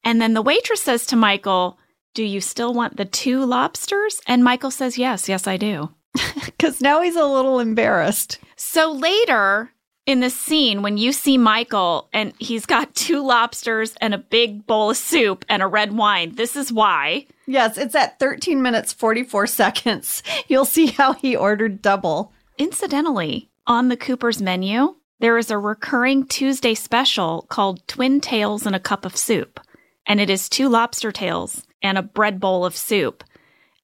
[0.03, 1.78] And then the waitress says to Michael,
[2.14, 4.20] Do you still want the two lobsters?
[4.26, 5.91] And Michael says, Yes, yes, I do.
[6.47, 8.39] Because now he's a little embarrassed.
[8.57, 9.70] So later
[10.07, 14.66] in the scene, when you see Michael and he's got two lobsters and a big
[14.66, 17.26] bowl of soup and a red wine, this is why.
[17.47, 20.22] Yes, it's at 13 minutes 44 seconds.
[20.49, 22.32] You'll see how he ordered double.
[22.59, 28.74] Incidentally, on the Cooper's menu, there is a recurring Tuesday special called Twin Tails and
[28.74, 29.61] a Cup of Soup.
[30.07, 33.24] And it is two lobster tails and a bread bowl of soup.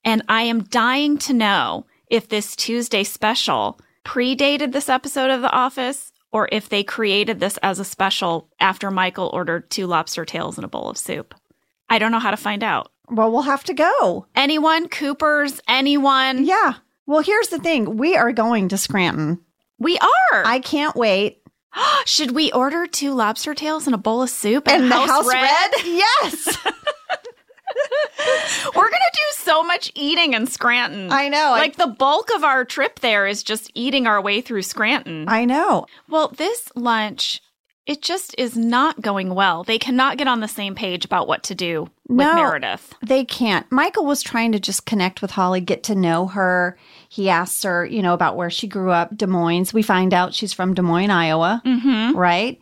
[0.03, 5.51] And I am dying to know if this Tuesday special predated this episode of The
[5.51, 10.57] Office or if they created this as a special after Michael ordered two lobster tails
[10.57, 11.35] and a bowl of soup.
[11.91, 12.91] I don't know how to find out.
[13.09, 14.25] Well, we'll have to go.
[14.33, 14.87] Anyone?
[14.87, 15.59] Coopers?
[15.67, 16.45] Anyone?
[16.45, 16.75] Yeah.
[17.05, 19.39] Well, here's the thing we are going to Scranton.
[19.77, 20.43] We are.
[20.45, 21.43] I can't wait.
[22.05, 25.09] Should we order two lobster tails and a bowl of soup And, and, the house,
[25.09, 25.41] house red?
[25.41, 25.71] red?
[25.85, 26.57] Yes.
[28.75, 31.11] We're gonna do so much eating in Scranton.
[31.11, 31.53] I know.
[31.53, 35.25] I- Like the bulk of our trip there is just eating our way through Scranton.
[35.27, 35.85] I know.
[36.09, 37.41] well, this lunch,
[37.87, 39.63] it just is not going well.
[39.63, 42.35] They cannot get on the same page about what to do with No.
[42.35, 42.93] Meredith.
[43.05, 43.69] They can't.
[43.71, 46.77] Michael was trying to just connect with Holly, get to know her.
[47.09, 49.73] He asks her, you know, about where she grew up, Des Moines.
[49.73, 52.15] We find out she's from Des Moines, Iowa, Mm-hmm.
[52.17, 52.59] right?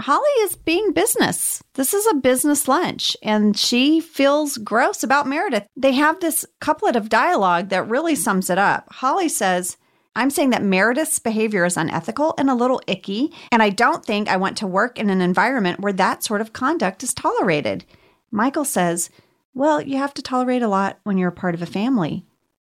[0.00, 1.62] Holly is being business.
[1.74, 5.66] This is a business lunch, and she feels gross about Meredith.
[5.76, 8.86] They have this couplet of dialogue that really sums it up.
[8.90, 9.76] Holly says,
[10.14, 14.28] I'm saying that Meredith's behavior is unethical and a little icky, and I don't think
[14.28, 17.84] I want to work in an environment where that sort of conduct is tolerated.
[18.30, 19.10] Michael says,
[19.54, 22.26] Well, you have to tolerate a lot when you're a part of a family.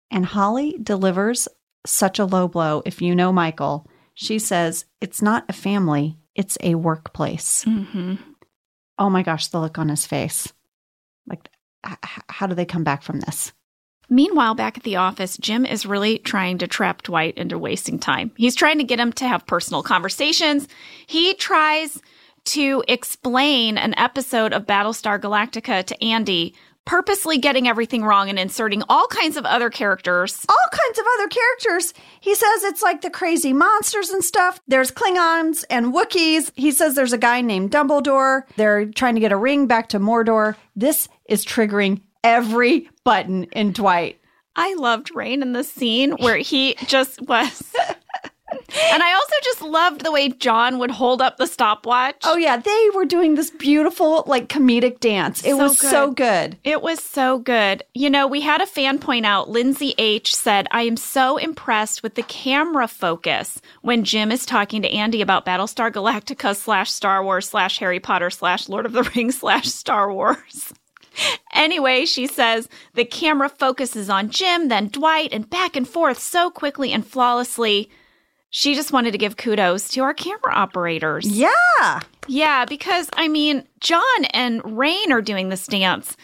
[0.09, 1.47] And Holly delivers
[1.85, 2.81] such a low blow.
[2.85, 7.63] If you know Michael, she says, It's not a family, it's a workplace.
[7.65, 8.15] Mm-hmm.
[8.97, 10.51] Oh my gosh, the look on his face.
[11.27, 11.49] Like,
[11.87, 13.51] h- how do they come back from this?
[14.09, 18.31] Meanwhile, back at the office, Jim is really trying to trap Dwight into wasting time.
[18.37, 20.67] He's trying to get him to have personal conversations.
[21.07, 22.01] He tries
[22.45, 26.53] to explain an episode of Battlestar Galactica to Andy,
[26.85, 30.45] purposely getting everything wrong and inserting all kinds of other characters.
[30.47, 31.95] All kinds of other characters.
[32.19, 34.61] He says it's like the crazy monsters and stuff.
[34.67, 36.51] There's Klingons and Wookiees.
[36.55, 38.43] He says there's a guy named Dumbledore.
[38.55, 40.55] They're trying to get a ring back to Mordor.
[40.75, 44.19] This is triggering every button in Dwight.
[44.57, 47.73] I loved Rainn in the scene where he just was.
[48.91, 52.15] and I also just loved the way John would hold up the stopwatch.
[52.23, 55.41] Oh yeah, they were doing this beautiful like comedic dance.
[55.43, 56.51] It So was so good.
[56.51, 56.57] good.
[56.63, 57.83] It was so good.
[57.93, 62.01] You know, we had a fan point out, Lindsay H said, I am so impressed
[62.01, 67.23] with the camera focus when Jim is talking to Andy about Battlestar Galactica slash Star
[67.25, 70.73] Wars slash Harry Potter slash Lord of the Rings slash Star Wars.
[71.53, 76.49] Anyway, she says the camera focuses on Jim, then Dwight, and back and forth so
[76.49, 77.89] quickly and flawlessly.
[78.49, 81.27] She just wanted to give kudos to our camera operators.
[81.27, 81.99] Yeah.
[82.27, 86.15] Yeah, because I mean, John and Rainn are doing this dance,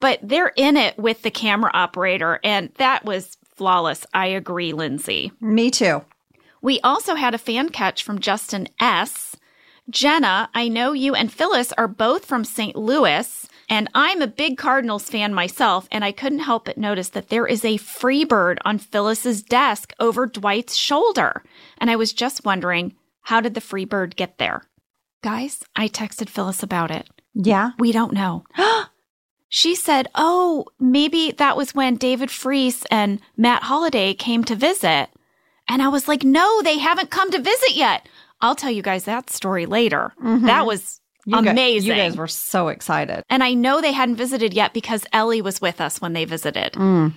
[0.00, 4.06] but they're in it with the camera operator, and that was flawless.
[4.14, 5.32] I agree, Lindsay.
[5.40, 6.04] Me too.
[6.62, 9.36] We also had a fan catch from Justin S.
[9.90, 12.74] Jenna, I know you and Phyllis are both from St.
[12.74, 17.28] Louis, and I'm a big Cardinals fan myself, and I couldn't help but notice that
[17.28, 21.42] there is a free bird on Phyllis's desk over Dwight's shoulder.
[21.78, 24.62] And I was just wondering, how did the free bird get there?
[25.22, 27.08] Guys, I texted Phyllis about it.
[27.34, 27.70] Yeah.
[27.78, 28.44] We don't know.
[29.48, 35.08] she said, Oh, maybe that was when David Freese and Matt Holliday came to visit.
[35.68, 38.06] And I was like, No, they haven't come to visit yet.
[38.40, 40.12] I'll tell you guys that story later.
[40.22, 40.44] Mhm.
[40.46, 41.90] That was You guys- amazing.
[41.90, 43.22] you guys were so excited.
[43.30, 46.72] and I know they hadn't visited yet because Ellie was with us when they visited.
[46.74, 47.12] Mm.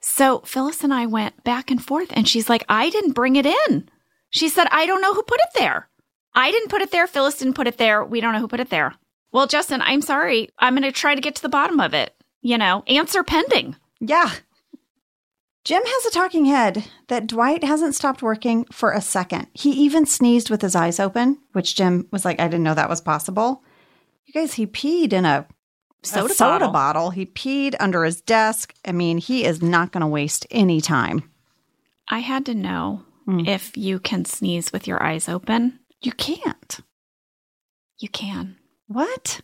[0.00, 3.46] So Phyllis and I went back and forth, and she's like, I didn't bring it
[3.46, 3.88] in.
[4.30, 5.88] She said, I don't know who put it there.
[6.34, 7.06] I didn't put it there.
[7.06, 8.04] Phyllis didn't put it there.
[8.04, 8.94] We don't know who put it there.
[9.32, 10.48] Well, Justin, I'm sorry.
[10.58, 12.14] I'm going to try to get to the bottom of it.
[12.40, 13.76] You know, answer pending.
[14.00, 14.30] Yeah.
[15.64, 19.46] Jim has a talking head that Dwight hasn't stopped working for a second.
[19.54, 22.88] He even sneezed with his eyes open, which Jim was like, I didn't know that
[22.88, 23.62] was possible.
[24.26, 25.46] You guys, he peed in a
[26.04, 26.72] Soda a soda bottle.
[26.72, 27.10] bottle.
[27.10, 28.74] He peed under his desk.
[28.84, 31.30] I mean, he is not going to waste any time.
[32.08, 33.46] I had to know Mm.
[33.46, 35.78] if you can sneeze with your eyes open.
[36.00, 36.80] You can't.
[38.00, 38.56] You can.
[38.88, 39.42] What?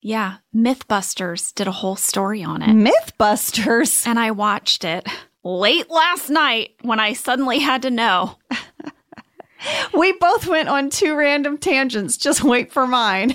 [0.00, 0.36] Yeah.
[0.56, 2.70] Mythbusters did a whole story on it.
[2.70, 4.06] Mythbusters.
[4.06, 5.06] And I watched it
[5.48, 8.36] late last night when I suddenly had to know.
[9.92, 12.16] We both went on two random tangents.
[12.16, 13.34] Just wait for mine.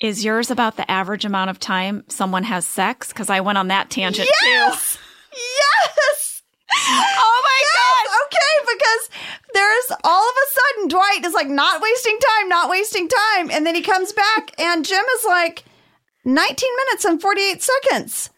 [0.00, 3.08] Is yours about the average amount of time someone has sex?
[3.08, 4.48] Because I went on that tangent too.
[4.48, 4.98] Yes!
[5.32, 6.42] Yes!
[6.68, 6.90] too.
[6.90, 12.48] Oh yes, okay, because there's all of a sudden Dwight is like not wasting time,
[12.48, 15.64] not wasting time, and then he comes back and Jim is like
[16.24, 18.30] 19 minutes and 48 seconds.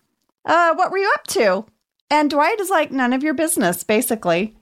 [0.45, 1.65] Uh, what were you up to?
[2.11, 4.57] And Dwight is like, none of your business, basically.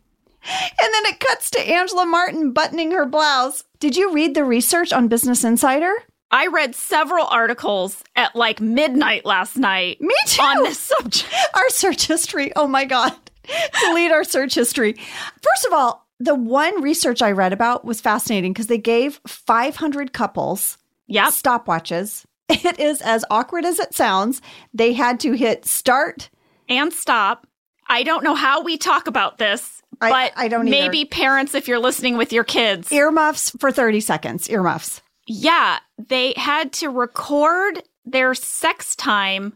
[0.47, 3.65] And then it cuts to Angela Martin buttoning her blouse.
[3.81, 5.93] Did you read the research on Business Insider?
[6.31, 10.01] I read several articles at like midnight last night.
[10.01, 10.43] Me too.
[10.43, 11.33] On this subject.
[11.55, 12.53] Our search history.
[12.57, 13.13] Oh my God.
[13.81, 14.95] Delete our search history.
[14.95, 20.13] First of all, the one research I read about was fascinating because they gave 500
[20.13, 21.29] couples yep.
[21.29, 22.25] stopwatches.
[22.49, 24.43] It is as awkward as it sounds.
[24.75, 26.29] They had to hit start
[26.69, 27.47] and stop.
[27.89, 31.11] I don't know how we talk about this, I, but I don't maybe either.
[31.11, 34.49] parents, if you're listening with your kids, earmuffs for 30 seconds.
[34.49, 35.03] Earmuffs.
[35.27, 39.55] Yeah, they had to record their sex time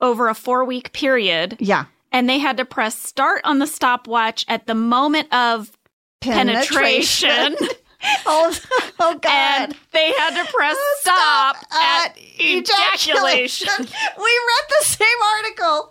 [0.00, 1.56] over a four week period.
[1.58, 1.86] Yeah.
[2.10, 5.76] And they had to press start on the stopwatch at the moment of
[6.20, 7.28] penetration.
[7.28, 7.56] penetration.
[8.26, 8.56] oh,
[9.00, 9.24] oh, God.
[9.24, 13.68] And they had to press stop, stop at, at ejaculation.
[13.68, 13.68] ejaculation.
[14.18, 15.90] we read the same article.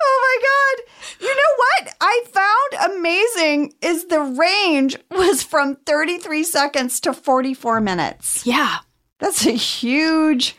[0.00, 0.94] Oh my God.
[1.20, 7.80] You know what I found amazing is the range was from 33 seconds to 44
[7.80, 8.46] minutes.
[8.46, 8.78] Yeah.
[9.18, 10.54] That's a huge,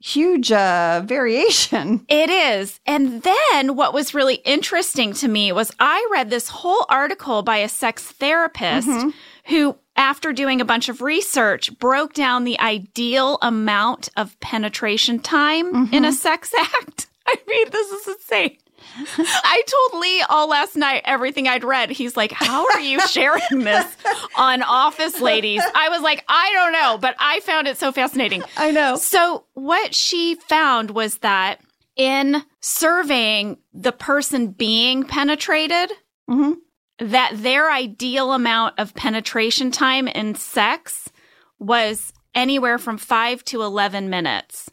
[0.00, 2.06] huge uh, variation.
[2.08, 2.80] It is.
[2.86, 7.58] And then what was really interesting to me was I read this whole article by
[7.58, 9.10] a sex therapist mm-hmm.
[9.48, 15.74] Who after doing a bunch of research, broke down the ideal amount of penetration time
[15.74, 15.94] mm-hmm.
[15.94, 17.08] in a sex act.
[17.26, 18.56] I mean, this is insane.
[19.18, 21.90] I told Lee all last night everything I'd read.
[21.90, 23.96] He's like, How are you sharing this
[24.36, 25.62] on Office Ladies?
[25.74, 28.44] I was like, I don't know, but I found it so fascinating.
[28.56, 28.96] I know.
[28.96, 31.60] So, what she found was that
[31.96, 35.90] in surveying the person being penetrated,
[36.30, 36.52] mm-hmm.
[36.98, 41.10] That their ideal amount of penetration time in sex
[41.58, 44.70] was anywhere from five to 11 minutes.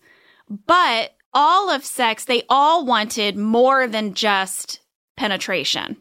[0.49, 4.79] But all of sex, they all wanted more than just
[5.17, 5.97] penetration.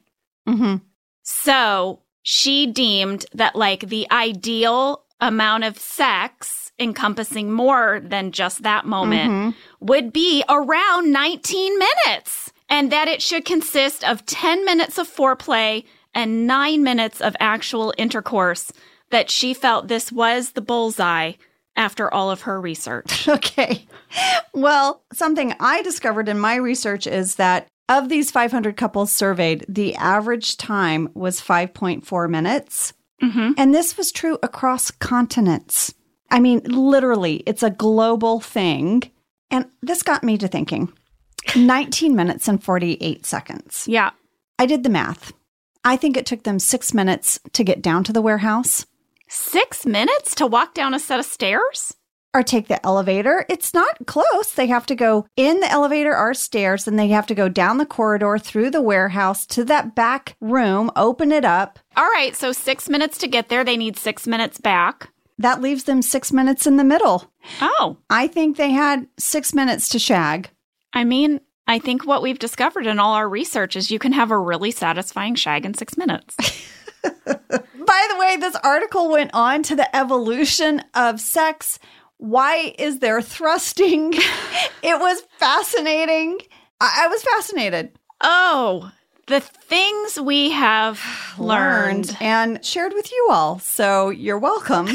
[0.49, 0.77] Mm-hmm.
[1.23, 8.85] So she deemed that like the ideal amount of sex encompassing more than just that
[8.85, 9.87] moment mm-hmm.
[9.87, 15.85] would be around 19 minutes and that it should consist of 10 minutes of foreplay
[16.15, 18.73] and nine minutes of actual intercourse
[19.11, 21.33] that she felt this was the bullseye
[21.77, 23.29] after all of her research.
[23.35, 23.87] Okay.
[24.53, 29.95] Well, something I discovered in my research is that of these 500 couples surveyed, the
[29.97, 32.93] average time was 5.4 minutes.
[33.23, 33.53] Mm-hmm.
[33.57, 35.95] And this was true across continents.
[36.31, 39.03] I mean, literally, it's a global thing.
[39.51, 40.93] And this got me to thinking
[41.57, 43.87] 19 minutes and 48 seconds.
[43.89, 44.11] Yeah.
[44.59, 45.33] I did the math.
[45.85, 48.87] I think it took them six minutes to get down to the warehouse.
[49.29, 51.95] Six minutes to walk down a set of stairs?
[52.33, 53.47] Or take the elevator.
[53.49, 54.53] It's not close.
[54.53, 57.79] They have to go in the elevator or stairs, and they have to go down
[57.79, 61.79] the corridor through the warehouse to that back room, open it up.
[61.97, 63.63] All right, so six minutes to get there.
[63.63, 65.11] They need six minutes back.
[65.39, 67.31] That leaves them six minutes in the middle.
[67.61, 67.99] Oh.
[68.09, 70.51] I think they had six minutes to shag.
[70.93, 74.31] I mean, I think what we've discovered in all our research is you can have
[74.31, 76.37] a really satisfying shag in six minutes.
[77.03, 81.79] By the way, this article went on to the evolution of sex.
[82.19, 84.13] Why is there thrusting?
[84.83, 86.39] it was fascinating.
[86.81, 87.93] I-, I was fascinated.
[88.21, 88.91] Oh,
[89.27, 91.01] the things we have
[91.39, 92.09] learned.
[92.09, 93.59] learned and shared with you all.
[93.59, 94.89] So you're welcome.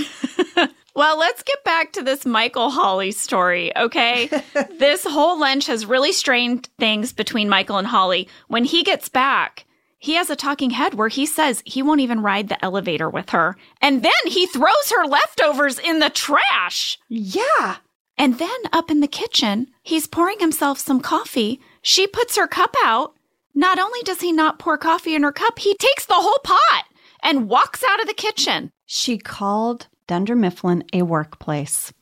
[1.00, 4.28] Well, let's get back to this Michael Holly story, okay?
[4.80, 8.28] this whole lunch has really strained things between Michael and Holly.
[8.50, 9.64] When he gets back,
[9.98, 13.30] he has a talking head where he says he won't even ride the elevator with
[13.30, 13.56] her.
[13.82, 17.00] And then he throws her leftovers in the trash.
[17.08, 17.78] Yeah.
[18.18, 21.62] And then up in the kitchen, he's pouring himself some coffee.
[21.82, 23.14] She puts her cup out.
[23.56, 26.84] Not only does he not pour coffee in her cup, he takes the whole pot
[27.24, 28.74] and walks out of the kitchen.
[28.86, 31.94] She called Dunder Mifflin a workplace.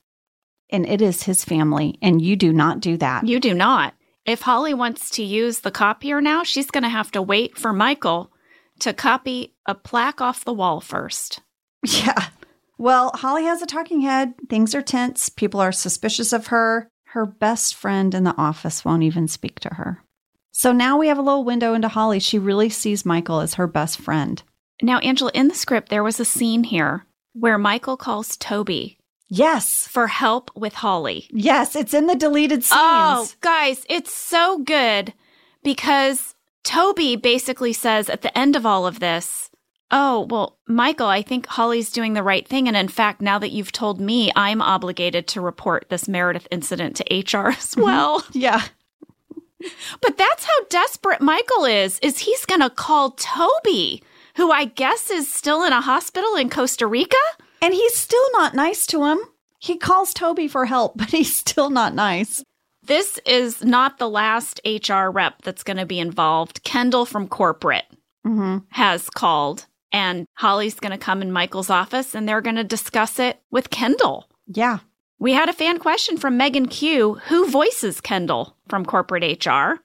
[0.70, 3.28] And it is his family, and you do not do that.
[3.28, 3.96] You do not.
[4.26, 7.74] If Holly wants to use the copier now, she's going to have to wait for
[7.74, 8.32] Michael
[8.80, 11.42] to copy a plaque off the wall first.
[11.84, 12.30] Yeah.
[12.80, 14.36] Well, Holly has a talking head.
[14.50, 15.30] Things are tense.
[15.30, 16.90] People are suspicious of her.
[17.08, 20.04] Her best friend in the office won't even speak to her.
[20.52, 22.20] So now we have a little window into Holly.
[22.20, 24.42] She really sees Michael as her best friend.
[24.82, 27.08] Now, Angela, in the script, there was a scene here
[27.40, 28.98] where Michael calls Toby.
[29.30, 29.88] Yes.
[29.88, 31.28] For help with Holly.
[31.32, 33.36] Yes, it's in the deleted oh, scenes.
[33.36, 35.14] Oh, guys, it's so good
[35.64, 36.34] because
[36.64, 39.50] Toby basically says at the end of all of this,
[39.90, 42.68] Oh, well, Michael, I think Holly's doing the right thing.
[42.68, 46.98] And in fact, now that you've told me, I'm obligated to report this Meredith incident
[46.98, 47.84] to HR as mm-hmm.
[47.84, 48.26] well.
[48.34, 48.64] Yeah.
[50.02, 54.04] But that's how desperate Michael is, is he's going to call Toby,
[54.38, 57.18] who I guess is still in a hospital in Costa Rica.
[57.62, 59.20] And he's still not nice to him.
[59.60, 62.44] He calls Toby for help, but he's still not nice.
[62.84, 66.64] This is not the last HR rep that's going to be involved.
[66.64, 67.84] Kendall from corporate
[68.26, 68.58] Mm-hmm.
[68.72, 73.20] has called, and Holly's going to come in Michael's office and they're going to discuss
[73.20, 74.28] it with Kendall.
[74.48, 74.80] Yeah.
[75.18, 79.76] We had a fan question from Megan Q who voices Kendall from corporate HR.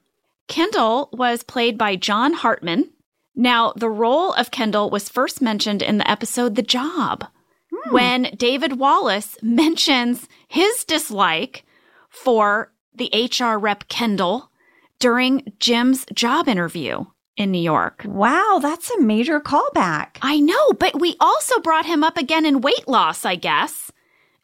[0.49, 2.91] Kendall was played by John Hartman.
[3.35, 7.27] Now, the role of Kendall was first mentioned in the episode The Job
[7.71, 7.95] hmm.
[7.95, 11.65] when David Wallace mentions his dislike
[12.11, 14.51] for the HR rep Kendall
[14.99, 17.05] during Jim's job interview
[17.37, 18.05] in New York.
[18.07, 20.19] Wow, that's a major callback.
[20.21, 23.91] I know, but we also brought him up again in weight loss, I guess.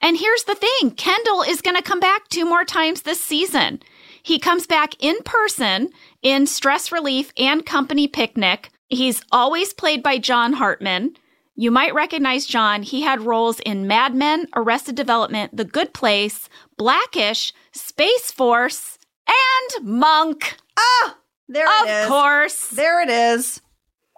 [0.00, 3.80] And here's the thing Kendall is going to come back two more times this season.
[4.22, 5.90] He comes back in person
[6.22, 8.70] in Stress Relief and Company Picnic.
[8.88, 11.14] He's always played by John Hartman.
[11.54, 12.82] You might recognize John.
[12.82, 19.84] He had roles in Mad Men, Arrested Development, The Good Place, Blackish, Space Force, and
[19.86, 20.56] Monk.
[20.78, 21.16] Ah,
[21.48, 22.04] there it is.
[22.04, 22.68] of course.
[22.68, 23.60] There it is.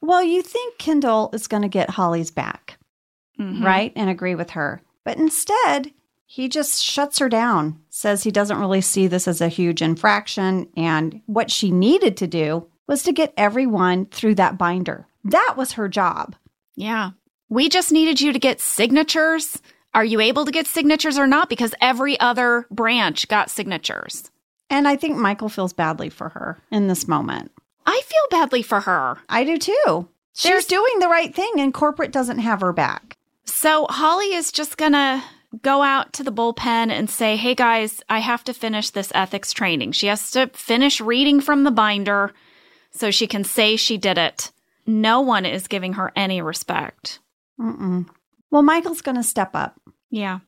[0.02, 2.78] Well, you think Kendall is going to get Holly's back,
[3.38, 3.64] Mhm.
[3.64, 3.92] right?
[3.96, 4.82] And agree with her.
[5.04, 5.92] But instead,
[6.26, 10.68] he just shuts her down, says he doesn't really see this as a huge infraction.
[10.76, 15.06] And what she needed to do was to get everyone through that binder.
[15.24, 16.34] That was her job.
[16.74, 17.12] Yeah.
[17.48, 19.62] We just needed you to get signatures.
[19.94, 21.48] Are you able to get signatures or not?
[21.48, 24.30] Because every other branch got signatures.
[24.68, 27.52] And I think Michael feels badly for her in this moment.
[27.86, 29.18] I feel badly for her.
[29.28, 30.08] I do too.
[30.34, 33.16] She's There's- doing the right thing, and corporate doesn't have her back.
[33.44, 35.22] So Holly is just going to
[35.62, 39.52] go out to the bullpen and say, Hey guys, I have to finish this ethics
[39.52, 39.92] training.
[39.92, 42.32] She has to finish reading from the binder
[43.00, 44.52] so she can say she did it.
[44.86, 47.18] No one is giving her any respect.
[47.58, 48.06] Mm-mm.
[48.50, 50.40] Well, Michael's going to step up Yeah.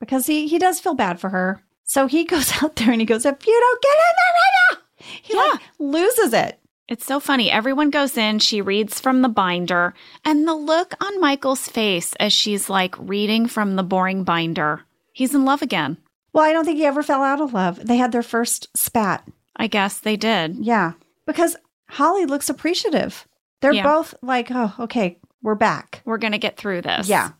[0.00, 1.62] because he, he does feel bad for her.
[1.84, 4.52] So he goes out there and he goes, If you don't get in there right
[4.70, 4.78] now,
[5.22, 6.58] he like loses it.
[6.88, 7.50] It's so funny.
[7.50, 12.32] Everyone goes in, she reads from the binder, and the look on Michael's face as
[12.32, 14.82] she's like reading from the boring binder.
[15.12, 15.98] He's in love again.
[16.32, 17.84] Well, I don't think he ever fell out of love.
[17.86, 19.26] They had their first spat.
[19.56, 20.56] I guess they did.
[20.56, 20.92] Yeah.
[21.26, 21.56] Because
[21.90, 23.26] Holly looks appreciative.
[23.60, 23.82] They're Yeah.
[23.82, 26.02] both like, Oh, okay, we're back.
[26.04, 27.08] We're going to get through this.
[27.08, 27.30] Yeah.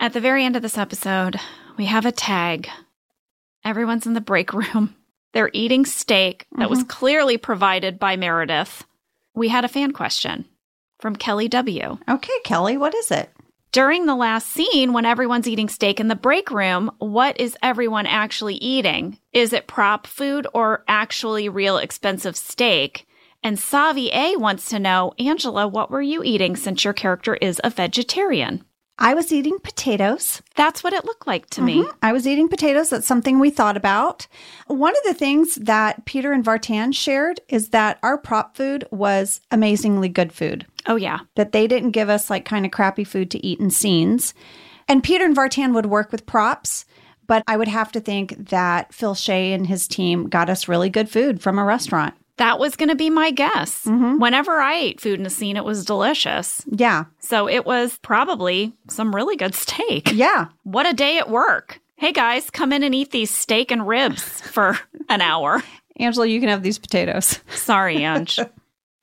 [0.00, 1.38] At the very end of this episode,
[1.76, 2.68] we have a tag.
[3.64, 4.94] Everyone's in the break room.
[5.32, 6.88] They're eating steak that was mm-hmm.
[6.88, 8.84] clearly provided by Meredith.
[9.34, 10.44] We had a fan question
[11.00, 11.98] from Kelly W.
[12.08, 13.30] Okay, Kelly, what is it?
[13.72, 18.06] During the last scene, when everyone's eating steak in the break room, what is everyone
[18.06, 19.18] actually eating?
[19.32, 23.04] Is it prop food or actually real expensive steak?
[23.44, 27.60] And Savi A wants to know, Angela, what were you eating since your character is
[27.62, 28.64] a vegetarian?
[28.98, 30.40] I was eating potatoes.
[30.54, 31.82] That's what it looked like to me.
[31.82, 31.92] Mhm.
[32.00, 32.90] I was eating potatoes.
[32.90, 34.28] That's something we thought about.
[34.68, 39.40] One of the things that Peter and Vartan shared is that our prop food was
[39.50, 40.64] amazingly good food.
[40.86, 41.18] Oh, yeah.
[41.34, 44.32] That they didn't give us like kind of crappy food to eat in scenes.
[44.86, 46.84] And Peter and Vartan would work with props,
[47.26, 50.88] but I would have to think that Phil Shea and his team got us really
[50.88, 52.14] good food from a restaurant.
[52.36, 53.84] That was going to be my guess.
[53.84, 54.18] Mm-hmm.
[54.18, 56.62] Whenever I ate food in a scene, it was delicious.
[56.66, 57.04] Yeah.
[57.20, 60.10] So it was probably some really good steak.
[60.12, 60.48] Yeah.
[60.64, 61.80] What a day at work.
[61.96, 64.78] Hey guys, come in and eat these steak and ribs for
[65.08, 65.62] an hour.
[65.96, 67.38] Angela, you can have these potatoes.
[67.54, 68.40] Sorry, Ange.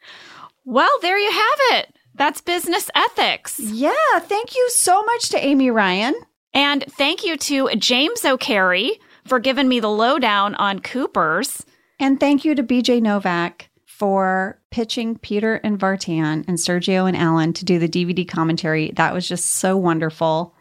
[0.65, 1.95] well, there you have it.
[2.15, 3.59] That's business ethics.
[3.59, 4.19] Yeah.
[4.19, 6.15] Thank you so much to Amy Ryan.
[6.53, 11.65] And thank you to James O'Carey for giving me the lowdown on Cooper's.
[12.01, 17.53] And thank you to BJ Novak for pitching Peter and Vartan and Sergio and Alan
[17.53, 18.89] to do the DVD commentary.
[18.95, 20.55] That was just so wonderful.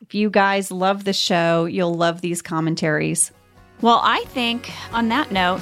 [0.00, 3.30] If you guys love the show, you'll love these commentaries.
[3.82, 5.60] Well, I think on that note,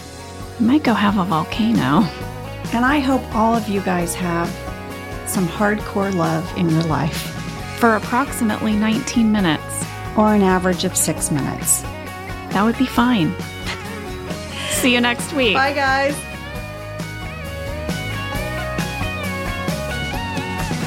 [0.61, 2.09] I might go have a volcano.
[2.73, 4.49] And I hope all of you guys have
[5.29, 7.17] some hardcore love in your life
[7.81, 9.85] For approximately 19 minutes.
[10.17, 11.83] or an average of six minutes.
[12.53, 13.35] That would be fine.
[14.71, 15.55] See you next week.
[15.55, 16.15] Bye, guys.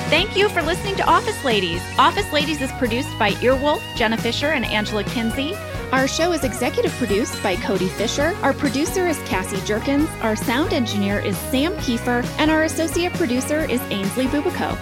[0.09, 1.81] Thank you for listening to Office Ladies.
[1.99, 5.53] Office Ladies is produced by Earwolf, Jenna Fischer, and Angela Kinsey.
[5.91, 8.35] Our show is executive produced by Cody Fisher.
[8.41, 10.09] Our producer is Cassie Jerkins.
[10.21, 12.25] Our sound engineer is Sam Kiefer.
[12.39, 14.77] And our associate producer is Ainsley Bubico.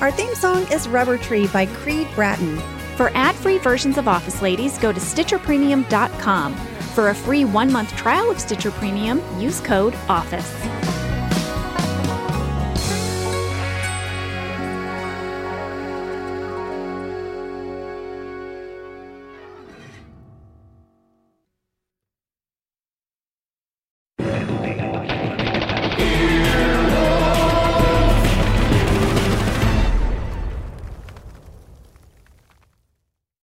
[0.00, 2.58] Our theme song is Rubber Tree by Creed Bratton.
[2.96, 6.54] For ad free versions of Office Ladies, go to StitcherPremium.com.
[6.94, 10.97] For a free one month trial of Stitcher Premium, use code OFFICE.